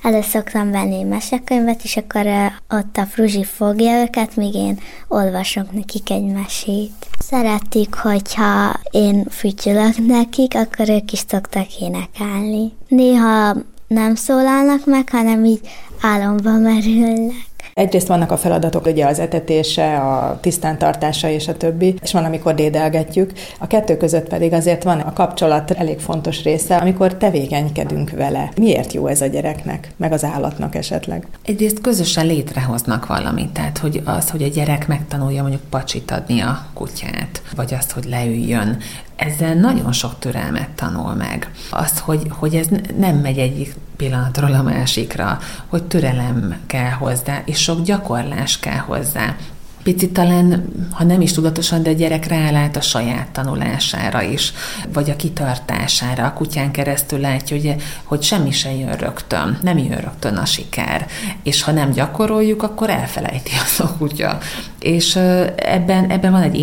elő 0.01 0.21
szoktam 0.21 0.71
venni 0.71 1.03
mesekönyvet, 1.03 1.83
és 1.83 1.97
akkor 1.97 2.25
ott 2.69 2.97
a 2.97 3.05
Fruzsi 3.05 3.43
fogja 3.43 4.01
őket, 4.01 4.35
míg 4.35 4.53
én 4.53 4.79
olvasok 5.07 5.71
nekik 5.71 6.09
egy 6.09 6.25
mesét. 6.25 6.91
Szeretik, 7.19 7.95
hogyha 7.95 8.79
én 8.91 9.25
fütyülök 9.29 9.97
nekik, 10.07 10.55
akkor 10.55 10.89
ők 10.89 11.11
is 11.11 11.23
szoktak 11.27 11.79
énekelni. 11.79 12.71
Néha 12.87 13.55
nem 13.87 14.15
szólalnak 14.15 14.85
meg, 14.85 15.09
hanem 15.09 15.45
így 15.45 15.61
álomba 16.01 16.51
merülnek. 16.51 17.51
Egyrészt 17.73 18.07
vannak 18.07 18.31
a 18.31 18.37
feladatok, 18.37 18.85
ugye 18.85 19.05
az 19.05 19.19
etetése, 19.19 19.97
a 19.97 20.39
tisztántartása 20.41 21.29
és 21.29 21.47
a 21.47 21.57
többi, 21.57 21.95
és 22.01 22.11
van, 22.11 22.23
amikor 22.23 22.55
dédelgetjük. 22.55 23.31
A 23.59 23.67
kettő 23.67 23.97
között 23.97 24.27
pedig 24.27 24.53
azért 24.53 24.83
van 24.83 24.99
a 24.99 25.13
kapcsolat 25.13 25.71
elég 25.71 25.99
fontos 25.99 26.43
része, 26.43 26.75
amikor 26.75 27.15
tevékenykedünk 27.15 28.09
vele. 28.09 28.51
Miért 28.57 28.93
jó 28.93 29.07
ez 29.07 29.21
a 29.21 29.25
gyereknek, 29.25 29.91
meg 29.97 30.11
az 30.11 30.23
állatnak 30.23 30.75
esetleg? 30.75 31.27
Egyrészt 31.45 31.81
közösen 31.81 32.25
létrehoznak 32.25 33.05
valamit, 33.05 33.49
tehát 33.49 33.77
hogy 33.77 34.01
az, 34.05 34.29
hogy 34.29 34.43
a 34.43 34.47
gyerek 34.47 34.87
megtanulja 34.87 35.41
mondjuk 35.41 35.63
pacsit 35.69 36.11
adni 36.11 36.41
a 36.41 36.65
kutyát, 36.73 37.41
vagy 37.55 37.73
azt, 37.73 37.91
hogy 37.91 38.05
leüljön, 38.05 38.77
ezzel 39.23 39.53
nagyon 39.53 39.91
sok 39.91 40.19
türelmet 40.19 40.69
tanul 40.69 41.13
meg. 41.13 41.51
Az, 41.69 41.99
hogy, 41.99 42.21
hogy 42.29 42.55
ez 42.55 42.67
nem 42.97 43.15
megy 43.15 43.37
egyik 43.37 43.75
pillanatról 43.97 44.53
a 44.53 44.61
másikra, 44.61 45.39
hogy 45.67 45.83
türelem 45.83 46.55
kell 46.67 46.91
hozzá, 46.91 47.41
és 47.45 47.61
sok 47.61 47.81
gyakorlás 47.81 48.59
kell 48.59 48.77
hozzá 48.77 49.35
picit 49.83 50.13
talán, 50.13 50.65
ha 50.91 51.03
nem 51.03 51.21
is 51.21 51.31
tudatosan, 51.31 51.83
de 51.83 51.89
a 51.89 51.93
gyerek 51.93 52.25
rálát 52.25 52.75
a 52.75 52.81
saját 52.81 53.27
tanulására 53.27 54.21
is, 54.21 54.53
vagy 54.93 55.09
a 55.09 55.15
kitartására. 55.15 56.25
A 56.25 56.33
kutyán 56.33 56.71
keresztül 56.71 57.19
látja, 57.19 57.57
hogy, 57.57 57.75
hogy 58.03 58.21
semmi 58.21 58.51
se 58.51 58.75
jön 58.75 58.95
rögtön, 58.97 59.57
nem 59.61 59.77
jön 59.77 59.97
rögtön 59.97 60.35
a 60.35 60.45
siker. 60.45 61.07
És 61.43 61.61
ha 61.61 61.71
nem 61.71 61.91
gyakoroljuk, 61.91 62.63
akkor 62.63 62.89
elfelejti 62.89 63.51
az 63.63 63.79
a 63.79 63.95
kutya. 63.97 64.37
És 64.83 65.15
ebben, 65.55 66.09
ebben 66.09 66.31
van 66.31 66.41
egy 66.41 66.55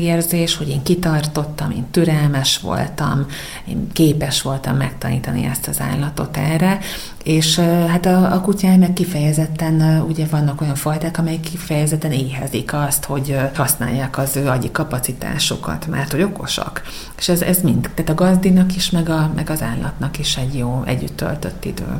érzés, 0.00 0.56
hogy 0.56 0.68
én 0.68 0.82
kitartottam, 0.82 1.70
én 1.70 1.86
türelmes 1.90 2.58
voltam, 2.58 3.26
én 3.68 3.88
képes 3.92 4.42
voltam 4.42 4.76
megtanítani 4.76 5.44
ezt 5.44 5.68
az 5.68 5.80
állatot 5.80 6.36
erre, 6.36 6.78
és 7.24 7.58
hát 7.88 8.06
a, 8.06 8.32
a 8.32 8.40
kutyák 8.40 8.78
meg 8.78 8.92
kifejezetten, 8.92 10.04
ugye 10.08 10.26
vannak 10.30 10.60
olyan 10.60 10.74
fajták, 10.74 11.18
amelyek 11.18 11.40
kifejezetten 11.40 12.12
éhezik 12.12 12.74
azt, 12.74 13.04
hogy 13.04 13.36
használják 13.54 14.18
az 14.18 14.36
ő 14.36 14.48
agyi 14.48 14.70
kapacitásokat, 14.70 15.86
mert 15.86 16.10
hogy 16.10 16.22
okosak. 16.22 16.82
És 17.18 17.28
ez, 17.28 17.42
ez 17.42 17.60
mind, 17.62 17.90
tehát 17.94 18.10
a 18.10 18.14
gazdinak 18.14 18.76
is, 18.76 18.90
meg, 18.90 19.08
a, 19.08 19.30
meg 19.34 19.50
az 19.50 19.62
állatnak 19.62 20.18
is 20.18 20.36
egy 20.36 20.54
jó 20.54 20.82
együtt 20.86 21.16
töltött 21.16 21.64
idő. 21.64 21.96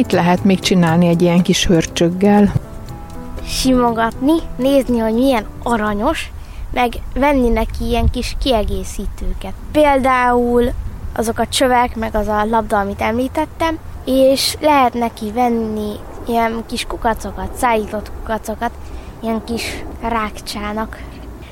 Mit 0.00 0.12
lehet 0.12 0.44
még 0.44 0.58
csinálni 0.58 1.06
egy 1.06 1.22
ilyen 1.22 1.42
kis 1.42 1.66
hörcsöggel? 1.66 2.52
Simogatni, 3.44 4.32
nézni, 4.56 4.98
hogy 4.98 5.14
milyen 5.14 5.46
aranyos, 5.62 6.32
meg 6.72 6.92
venni 7.14 7.48
neki 7.48 7.84
ilyen 7.84 8.10
kis 8.10 8.36
kiegészítőket. 8.42 9.52
Például 9.72 10.70
azok 11.16 11.38
a 11.38 11.46
csövek, 11.46 11.96
meg 11.96 12.14
az 12.14 12.26
a 12.26 12.44
labda, 12.44 12.78
amit 12.78 13.00
említettem, 13.00 13.78
és 14.04 14.56
lehet 14.60 14.94
neki 14.94 15.30
venni 15.32 15.92
ilyen 16.28 16.64
kis 16.66 16.84
kukacokat, 16.84 17.54
szállított 17.56 18.10
kukacokat, 18.18 18.72
ilyen 19.22 19.44
kis 19.44 19.84
rákcsának. 20.02 21.02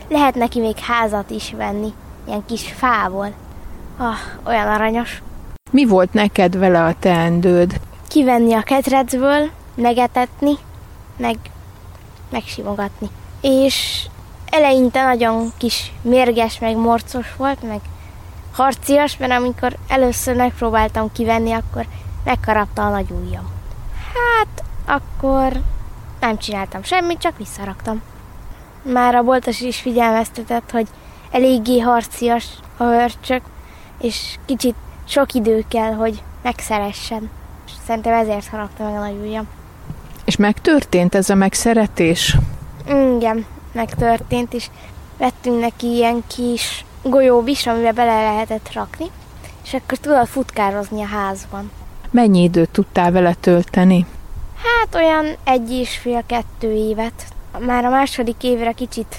Lehet 0.09 0.35
neki 0.35 0.61
még 0.61 0.79
házat 0.79 1.31
is 1.31 1.55
venni, 1.57 1.93
ilyen 2.27 2.43
kis 2.47 2.73
fából. 2.77 3.33
Ah, 3.97 4.17
olyan 4.47 4.67
aranyos. 4.67 5.23
Mi 5.71 5.85
volt 5.85 6.13
neked 6.13 6.59
vele 6.59 6.85
a 6.85 6.95
teendőd? 6.99 7.81
Kivenni 8.09 8.55
a 8.55 8.63
ketrecből, 8.63 9.51
megetetni, 9.75 10.53
meg 11.17 11.37
megsimogatni. 12.31 13.09
És 13.41 14.07
eleinte 14.51 15.03
nagyon 15.03 15.53
kis 15.57 15.93
mérges, 16.03 16.59
meg 16.59 16.77
morcos 16.77 17.35
volt, 17.37 17.63
meg 17.63 17.81
harcias, 18.53 19.17
mert 19.17 19.33
amikor 19.33 19.77
először 19.89 20.37
megpróbáltam 20.37 21.13
kivenni, 21.13 21.53
akkor 21.53 21.87
megkarapta 22.25 22.87
a 22.87 22.91
nagy 22.91 23.11
ujjam. 23.11 23.51
Hát, 24.15 24.65
akkor 24.87 25.53
nem 26.21 26.39
csináltam 26.39 26.83
semmit, 26.83 27.19
csak 27.19 27.37
visszaraktam. 27.37 28.03
Már 28.83 29.15
a 29.15 29.23
boltos 29.23 29.61
is 29.61 29.81
figyelmeztetett, 29.81 30.71
hogy 30.71 30.87
eléggé 31.31 31.79
harcias 31.79 32.47
a 32.77 32.85
hörcsök, 32.85 33.43
és 34.01 34.39
kicsit 34.45 34.75
sok 35.05 35.35
idő 35.35 35.65
kell, 35.69 35.93
hogy 35.93 36.23
megszeressen. 36.43 37.31
Szerintem 37.87 38.13
ezért 38.13 38.49
harapta 38.49 38.85
meg 38.85 38.95
a 38.95 38.99
nagy 38.99 39.17
ujjam. 39.21 39.49
És 40.25 40.37
megtörtént 40.37 41.15
ez 41.15 41.31
a 41.31 41.35
megszeretés? 41.35 42.37
Igen, 43.17 43.47
megtörtént, 43.73 44.55
és 44.55 44.71
vettünk 45.19 45.61
neki 45.61 45.87
ilyen 45.87 46.23
kis 46.27 46.85
golyóbis, 47.03 47.67
amivel 47.67 47.93
bele 47.93 48.23
lehetett 48.23 48.73
rakni, 48.73 49.07
és 49.65 49.75
akkor 49.75 49.99
tudott 49.99 50.29
futkározni 50.29 51.03
a 51.03 51.07
házban. 51.07 51.71
Mennyi 52.11 52.43
időt 52.43 52.71
tudtál 52.71 53.13
vele 53.13 53.35
tölteni? 53.35 54.07
Hát 54.55 54.95
olyan 54.95 55.37
egy 55.45 55.71
és 55.71 55.97
fél-kettő 55.97 56.73
évet. 56.73 57.25
Már 57.59 57.85
a 57.85 57.91
második 57.91 58.43
évre 58.43 58.73
kicsit 58.73 59.17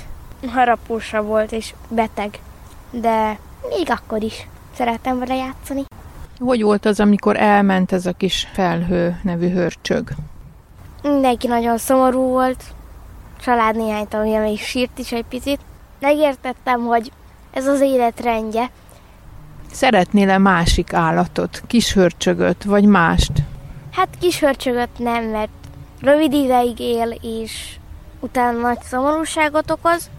harapósa 0.48 1.22
volt 1.22 1.52
és 1.52 1.74
beteg, 1.90 2.40
de 2.92 3.40
még 3.70 3.90
akkor 3.90 4.24
is 4.24 4.48
szerettem 4.76 5.20
vele 5.20 5.36
játszani. 5.36 5.84
Hogy 6.40 6.62
volt 6.62 6.86
az, 6.86 7.00
amikor 7.00 7.38
elment 7.38 7.92
ez 7.92 8.06
a 8.06 8.12
kis 8.12 8.48
felhő 8.54 9.20
nevű 9.24 9.50
hörcsög? 9.50 10.10
Mindenki 11.04 11.48
nagyon 11.48 11.78
szomorú 11.78 12.22
volt, 12.22 12.64
család 13.42 13.76
néhány 13.76 14.08
tagja 14.08 14.42
még 14.42 14.60
sírt 14.60 14.98
is 15.00 15.12
egy 15.12 15.26
picit. 15.30 15.60
Megértettem, 16.00 16.86
hogy 16.86 17.12
ez 17.52 17.68
az 17.68 17.82
élet 17.82 18.20
rendje. 18.20 18.70
Szeretnél-e 19.72 20.38
másik 20.38 20.94
állatot, 20.94 21.64
kis 21.68 21.94
hörcsögöt, 21.94 22.64
vagy 22.64 22.86
mást? 22.86 23.32
Hát 23.92 24.08
kis 24.20 24.40
hörcsögöt 24.40 25.00
nem, 25.00 25.24
mert 25.24 25.52
rövid 26.02 26.34
ideig 26.34 26.80
él, 26.80 27.16
és 27.22 27.78
utána 28.20 28.60
nagy 28.60 28.82
szomorúságot 28.82 29.72
okoz. 29.72 30.10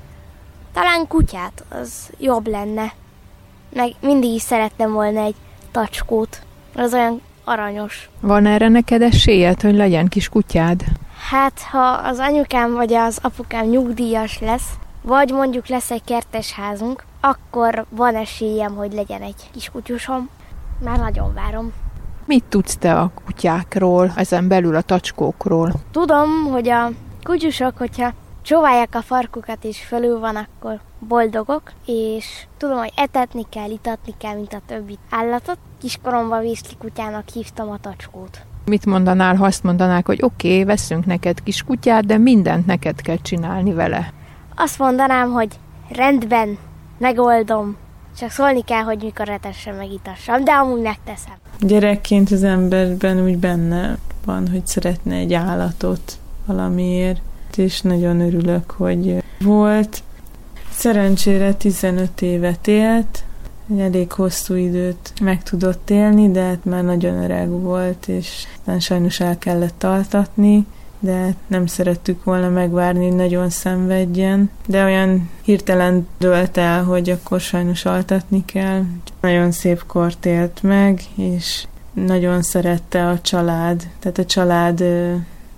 Talán 0.73 1.07
kutyát, 1.07 1.65
az 1.69 2.11
jobb 2.19 2.47
lenne. 2.47 2.93
Meg 3.75 3.95
mindig 4.01 4.31
is 4.31 4.43
szerettem 4.43 4.93
volna 4.93 5.21
egy 5.21 5.35
tacskót. 5.73 6.43
Az 6.75 6.95
olyan 6.95 7.21
aranyos. 7.45 8.11
Van 8.21 8.47
erre 8.47 8.69
neked 8.69 9.03
esélyed, 9.03 9.61
hogy 9.61 9.75
legyen 9.75 10.09
kis 10.09 10.29
kutyád? 10.29 10.85
Hát, 11.31 11.61
ha 11.71 11.87
az 11.89 12.19
anyukám 12.19 12.73
vagy 12.75 12.95
az 12.95 13.19
apukám 13.23 13.67
nyugdíjas 13.67 14.41
lesz, 14.41 14.69
vagy 15.03 15.31
mondjuk 15.31 15.69
lesz 15.69 15.91
egy 15.91 16.05
kertes 16.05 16.53
házunk, 16.53 17.05
akkor 17.21 17.85
van 17.89 18.17
esélyem, 18.17 18.75
hogy 18.75 18.93
legyen 18.93 19.23
egy 19.23 19.51
kis 19.53 19.71
kutyusom. 19.71 20.29
Már 20.85 20.99
nagyon 20.99 21.35
várom. 21.35 21.73
Mit 22.25 22.45
tudsz 22.45 22.77
te 22.77 22.99
a 22.99 23.11
kutyákról, 23.25 24.13
ezen 24.17 24.49
belül 24.49 24.77
a 24.77 24.81
tacskókról? 24.81 25.73
Tudom, 25.91 26.29
hogy 26.51 26.69
a 26.69 26.91
kutyusok, 27.23 27.77
hogyha 27.79 28.13
csóválják 28.43 28.95
a 28.95 29.03
farkukat 29.03 29.65
és 29.65 29.83
fölül 29.83 30.19
van, 30.19 30.37
akkor 30.37 30.81
boldogok, 30.99 31.63
és 31.87 32.47
tudom, 32.57 32.79
hogy 32.79 32.93
etetni 32.97 33.47
kell, 33.49 33.71
itatni 33.71 34.15
kell, 34.19 34.35
mint 34.35 34.53
a 34.53 34.61
többi 34.67 34.99
állatot. 35.11 35.59
Kiskoromban 35.81 36.41
Vészli 36.41 36.77
kutyának 36.79 37.29
hívtam 37.29 37.71
a 37.71 37.79
tacskót. 37.81 38.41
Mit 38.65 38.87
mondanál, 38.87 39.37
ha 39.37 39.45
azt 39.45 39.63
mondanák, 39.63 40.07
hogy 40.07 40.23
oké, 40.23 40.53
okay, 40.53 40.65
veszünk 40.65 41.07
neked 41.07 41.43
kis 41.43 41.63
kutyát, 41.63 42.07
de 42.07 42.19
mindent 42.19 42.67
neked 42.67 43.01
kell 43.01 43.19
csinálni 43.23 43.73
vele? 43.73 44.13
Azt 44.57 44.79
mondanám, 44.79 45.31
hogy 45.31 45.49
rendben, 45.89 46.59
megoldom, 46.99 47.77
csak 48.19 48.31
szólni 48.31 48.63
kell, 48.63 48.83
hogy 48.83 49.03
mikor 49.03 49.29
etessem, 49.29 49.77
meg 49.77 49.93
itassam, 49.93 50.45
de 50.45 50.53
amúgy 50.53 50.81
megteszem. 50.81 51.35
Gyerekként 51.61 52.31
az 52.31 52.43
emberben 52.43 53.23
úgy 53.23 53.37
benne 53.37 53.99
van, 54.25 54.49
hogy 54.49 54.67
szeretne 54.67 55.15
egy 55.15 55.35
állatot 55.35 56.19
valamiért, 56.47 57.21
és 57.57 57.81
nagyon 57.81 58.21
örülök, 58.21 58.71
hogy 58.71 59.23
volt. 59.41 60.03
Szerencsére 60.71 61.55
15 61.55 62.23
évet 62.23 62.69
élt, 62.69 63.25
elég 63.79 64.13
hosszú 64.13 64.55
időt 64.55 65.13
meg 65.21 65.43
tudott 65.43 65.91
élni, 65.91 66.31
de 66.31 66.43
hát 66.43 66.65
már 66.65 66.85
nagyon 66.85 67.23
öreg 67.23 67.49
volt, 67.49 68.09
és 68.09 68.47
sajnos 68.79 69.21
el 69.21 69.39
kellett 69.39 69.85
altatni, 69.85 70.67
de 71.01 71.35
nem 71.47 71.67
szerettük 71.67 72.25
volna 72.25 72.49
megvárni, 72.49 73.07
hogy 73.07 73.17
nagyon 73.17 73.51
szenvedjen. 73.51 74.51
De 74.67 74.85
olyan 74.85 75.31
hirtelen 75.43 76.09
dölt 76.19 76.57
el, 76.57 76.85
hogy 76.85 77.11
akkor 77.11 77.41
sajnos 77.41 77.85
altatni 77.85 78.45
kell. 78.45 78.83
Nagyon 79.21 79.51
szép 79.51 79.87
kort 79.87 80.27
élt 80.27 80.63
meg, 80.63 81.03
és 81.15 81.67
nagyon 81.93 82.43
szerette 82.43 83.09
a 83.09 83.21
család, 83.21 83.89
tehát 83.99 84.19
a 84.19 84.25
család 84.25 84.85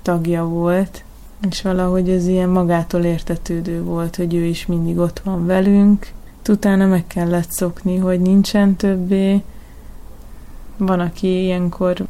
tagja 0.03 0.45
volt, 0.45 1.05
és 1.51 1.63
valahogy 1.63 2.11
ez 2.11 2.27
ilyen 2.27 2.49
magától 2.49 3.05
értetődő 3.05 3.83
volt, 3.83 4.17
hogy 4.17 4.35
ő 4.35 4.45
is 4.45 4.67
mindig 4.67 4.99
ott 4.99 5.19
van 5.25 5.47
velünk. 5.47 6.13
Utána 6.49 6.87
meg 6.87 7.07
kellett 7.07 7.51
szokni, 7.51 7.97
hogy 7.97 8.21
nincsen 8.21 8.77
többé. 8.77 9.43
Van, 10.77 11.01
aki 11.01 11.43
ilyenkor 11.43 12.07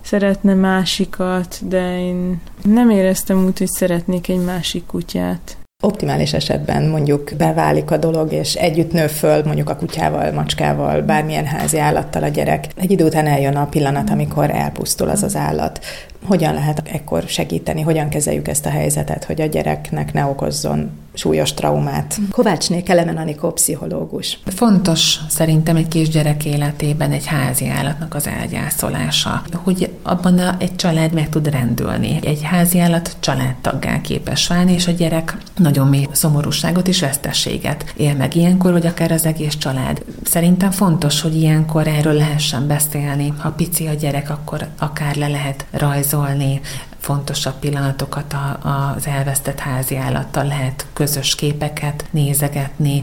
szeretne 0.00 0.54
másikat, 0.54 1.68
de 1.68 1.98
én 1.98 2.40
nem 2.62 2.90
éreztem 2.90 3.44
úgy, 3.44 3.58
hogy 3.58 3.70
szeretnék 3.70 4.28
egy 4.28 4.44
másik 4.44 4.86
kutyát. 4.86 5.61
Optimális 5.84 6.32
esetben 6.32 6.82
mondjuk 6.82 7.32
beválik 7.36 7.90
a 7.90 7.96
dolog, 7.96 8.32
és 8.32 8.54
együtt 8.54 8.92
nő 8.92 9.06
föl 9.06 9.44
mondjuk 9.44 9.68
a 9.68 9.76
kutyával, 9.76 10.32
macskával, 10.32 11.00
bármilyen 11.00 11.44
házi 11.44 11.78
állattal 11.78 12.22
a 12.22 12.28
gyerek. 12.28 12.66
Egy 12.76 12.90
idő 12.90 13.04
után 13.04 13.26
eljön 13.26 13.56
a 13.56 13.66
pillanat, 13.66 14.10
amikor 14.10 14.50
elpusztul 14.50 15.08
az 15.08 15.22
az 15.22 15.36
állat 15.36 15.80
hogyan 16.26 16.54
lehet 16.54 16.82
ekkor 16.92 17.22
segíteni, 17.26 17.80
hogyan 17.80 18.08
kezeljük 18.08 18.48
ezt 18.48 18.66
a 18.66 18.70
helyzetet, 18.70 19.24
hogy 19.24 19.40
a 19.40 19.46
gyereknek 19.46 20.12
ne 20.12 20.24
okozzon 20.24 20.90
súlyos 21.14 21.54
traumát. 21.54 22.18
Kovácsné 22.30 22.82
Kelemen 22.82 23.16
Anikó, 23.16 23.50
pszichológus. 23.50 24.38
Fontos 24.46 25.18
szerintem 25.28 25.76
egy 25.76 25.88
kisgyerek 25.88 26.44
életében 26.44 27.12
egy 27.12 27.26
házi 27.26 27.68
állatnak 27.68 28.14
az 28.14 28.26
elgyászolása, 28.26 29.42
hogy 29.62 29.91
abban 30.02 30.38
a, 30.38 30.56
egy 30.58 30.76
család 30.76 31.12
meg 31.12 31.28
tud 31.28 31.48
rendülni. 31.48 32.18
Egy 32.22 32.42
házi 32.42 32.78
állat 32.78 33.16
családtaggá 33.20 34.00
képes 34.00 34.46
válni, 34.46 34.72
és 34.72 34.86
a 34.86 34.92
gyerek 34.92 35.36
nagyon 35.56 35.88
mély 35.88 36.06
szomorúságot 36.12 36.88
és 36.88 37.00
vesztességet 37.00 37.92
él 37.96 38.14
meg 38.14 38.36
ilyenkor, 38.36 38.72
vagy 38.72 38.86
akár 38.86 39.12
az 39.12 39.24
egész 39.26 39.56
család. 39.56 40.04
Szerintem 40.24 40.70
fontos, 40.70 41.20
hogy 41.20 41.36
ilyenkor 41.36 41.86
erről 41.86 42.14
lehessen 42.14 42.66
beszélni. 42.66 43.32
Ha 43.38 43.50
pici 43.50 43.86
a 43.86 43.94
gyerek, 43.94 44.30
akkor 44.30 44.68
akár 44.78 45.16
le 45.16 45.28
lehet 45.28 45.66
rajz 45.70 46.02
rajzolni, 46.02 46.60
fontosabb 46.98 47.58
pillanatokat 47.58 48.36
az 48.62 49.06
elvesztett 49.06 49.58
házi 49.58 49.98
lehet 50.32 50.86
közös 50.92 51.34
képeket 51.34 52.04
nézegetni, 52.10 53.02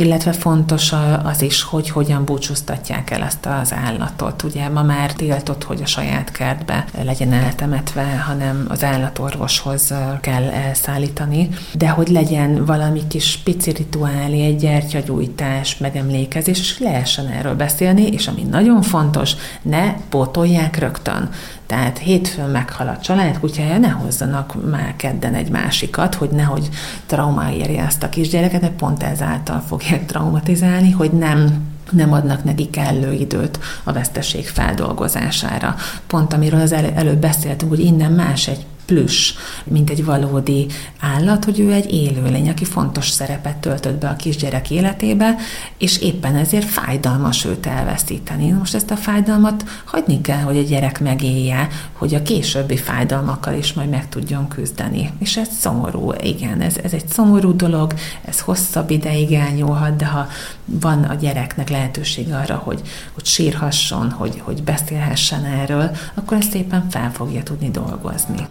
illetve 0.00 0.32
fontos 0.32 0.92
az 1.24 1.42
is, 1.42 1.62
hogy 1.62 1.90
hogyan 1.90 2.24
búcsúztatják 2.24 3.10
el 3.10 3.22
ezt 3.22 3.46
az 3.46 3.72
állatot. 3.72 4.42
Ugye 4.42 4.68
ma 4.68 4.82
már 4.82 5.12
tiltott, 5.12 5.64
hogy 5.64 5.82
a 5.82 5.86
saját 5.86 6.32
kertbe 6.32 6.84
legyen 7.02 7.32
eltemetve, 7.32 8.24
hanem 8.26 8.66
az 8.68 8.84
állatorvoshoz 8.84 9.94
kell 10.20 10.48
elszállítani, 10.48 11.48
de 11.72 11.88
hogy 11.88 12.08
legyen 12.08 12.64
valami 12.64 13.06
kis 13.08 13.38
pici 13.44 13.70
rituálé, 13.70 14.44
egy 14.44 14.56
gyertyagyújtás, 14.56 15.78
megemlékezés, 15.78 16.58
és 16.58 16.78
lehessen 16.78 17.26
erről 17.26 17.54
beszélni, 17.54 18.06
és 18.06 18.26
ami 18.26 18.42
nagyon 18.42 18.82
fontos, 18.82 19.34
ne 19.62 19.94
pótolják 20.08 20.78
rögtön. 20.78 21.30
Tehát 21.70 21.98
hétfőn 21.98 22.50
meghal 22.50 22.88
a 22.88 22.98
család 22.98 23.38
kutyája, 23.38 23.78
ne 23.78 23.88
hozzanak 23.88 24.70
már 24.70 24.94
kedden 24.96 25.34
egy 25.34 25.50
másikat, 25.50 26.14
hogy 26.14 26.30
nehogy 26.30 26.68
traumá 27.06 27.52
érje 27.52 27.84
ezt 27.84 28.02
a 28.02 28.08
kisgyereket, 28.08 28.60
mert 28.60 28.72
pont 28.72 29.02
ezáltal 29.02 29.60
fogják 29.68 30.06
traumatizálni, 30.06 30.90
hogy 30.90 31.10
nem 31.10 31.68
nem 31.90 32.12
adnak 32.12 32.44
neki 32.44 32.70
kellő 32.70 33.12
időt 33.12 33.58
a 33.84 33.92
veszteség 33.92 34.48
feldolgozására. 34.48 35.74
Pont 36.06 36.32
amiről 36.32 36.60
az 36.60 36.72
el, 36.72 36.90
előbb 36.94 37.18
beszéltünk, 37.18 37.70
hogy 37.70 37.80
innen 37.80 38.12
más 38.12 38.48
egy 38.48 38.66
plüss, 38.90 39.34
mint 39.64 39.90
egy 39.90 40.04
valódi 40.04 40.66
állat, 41.00 41.44
hogy 41.44 41.60
ő 41.60 41.72
egy 41.72 41.92
élőlény, 41.92 42.48
aki 42.48 42.64
fontos 42.64 43.08
szerepet 43.08 43.56
töltött 43.56 43.98
be 43.98 44.08
a 44.08 44.16
kisgyerek 44.16 44.70
életébe, 44.70 45.34
és 45.78 45.98
éppen 45.98 46.36
ezért 46.36 46.66
fájdalmas 46.66 47.44
őt 47.44 47.66
elveszíteni. 47.66 48.50
Most 48.50 48.74
ezt 48.74 48.90
a 48.90 48.96
fájdalmat 48.96 49.64
hagyni 49.84 50.20
kell, 50.20 50.40
hogy 50.40 50.56
a 50.56 50.62
gyerek 50.62 51.00
megélje, 51.00 51.68
hogy 51.92 52.14
a 52.14 52.22
későbbi 52.22 52.76
fájdalmakkal 52.76 53.54
is 53.54 53.72
majd 53.72 53.88
meg 53.88 54.08
tudjon 54.08 54.48
küzdeni. 54.48 55.10
És 55.18 55.36
ez 55.36 55.48
szomorú, 55.60 56.12
igen, 56.22 56.60
ez, 56.60 56.76
ez 56.82 56.92
egy 56.92 57.08
szomorú 57.08 57.56
dolog, 57.56 57.94
ez 58.24 58.40
hosszabb 58.40 58.90
ideig 58.90 59.32
elnyúlhat, 59.32 59.96
de 59.96 60.06
ha 60.06 60.26
van 60.64 61.02
a 61.02 61.14
gyereknek 61.14 61.68
lehetőség 61.68 62.32
arra, 62.32 62.56
hogy, 62.56 62.80
hogy 63.12 63.24
sírhasson, 63.24 64.10
hogy, 64.10 64.40
hogy 64.44 64.62
beszélhessen 64.62 65.44
erről, 65.44 65.90
akkor 66.14 66.36
ezt 66.36 66.50
szépen 66.50 66.86
fel 66.90 67.12
fogja 67.12 67.42
tudni 67.42 67.70
dolgozni. 67.70 68.46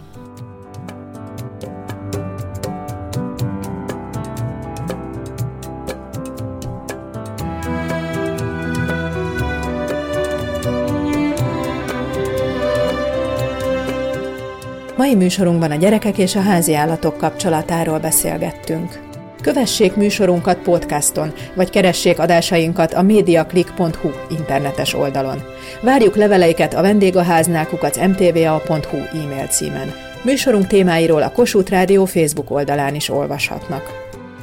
Mai 15.10 15.18
műsorunkban 15.18 15.70
a 15.70 15.74
gyerekek 15.74 16.18
és 16.18 16.36
a 16.36 16.40
házi 16.40 16.74
állatok 16.74 17.16
kapcsolatáról 17.16 17.98
beszélgettünk. 17.98 19.00
Kövessék 19.42 19.96
műsorunkat 19.96 20.58
podcaston, 20.58 21.32
vagy 21.54 21.70
keressék 21.70 22.18
adásainkat 22.18 22.92
a 22.92 23.02
mediaclick.hu 23.02 24.10
internetes 24.38 24.94
oldalon. 24.94 25.42
Várjuk 25.82 26.16
leveleiket 26.16 26.74
a 26.74 26.82
vendégháznál 26.82 27.66
kukac 27.66 27.96
mtva.hu 27.96 28.96
e-mail 28.96 29.46
címen. 29.46 29.92
Műsorunk 30.22 30.66
témáiról 30.66 31.22
a 31.22 31.32
Kossuth 31.32 31.70
Rádió 31.70 32.04
Facebook 32.04 32.50
oldalán 32.50 32.94
is 32.94 33.08
olvashatnak. 33.08 33.82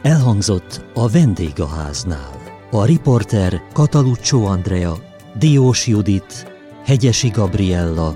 Elhangzott 0.02 0.82
a 0.94 1.10
vendégháznál. 1.10 2.32
A 2.72 2.86
riporter 2.86 3.62
Kataluccio 3.74 4.44
Andrea, 4.46 4.98
Diós 5.40 5.88
Judit, 5.88 6.48
Hegyesi 6.86 7.30
Gabriella, 7.30 8.16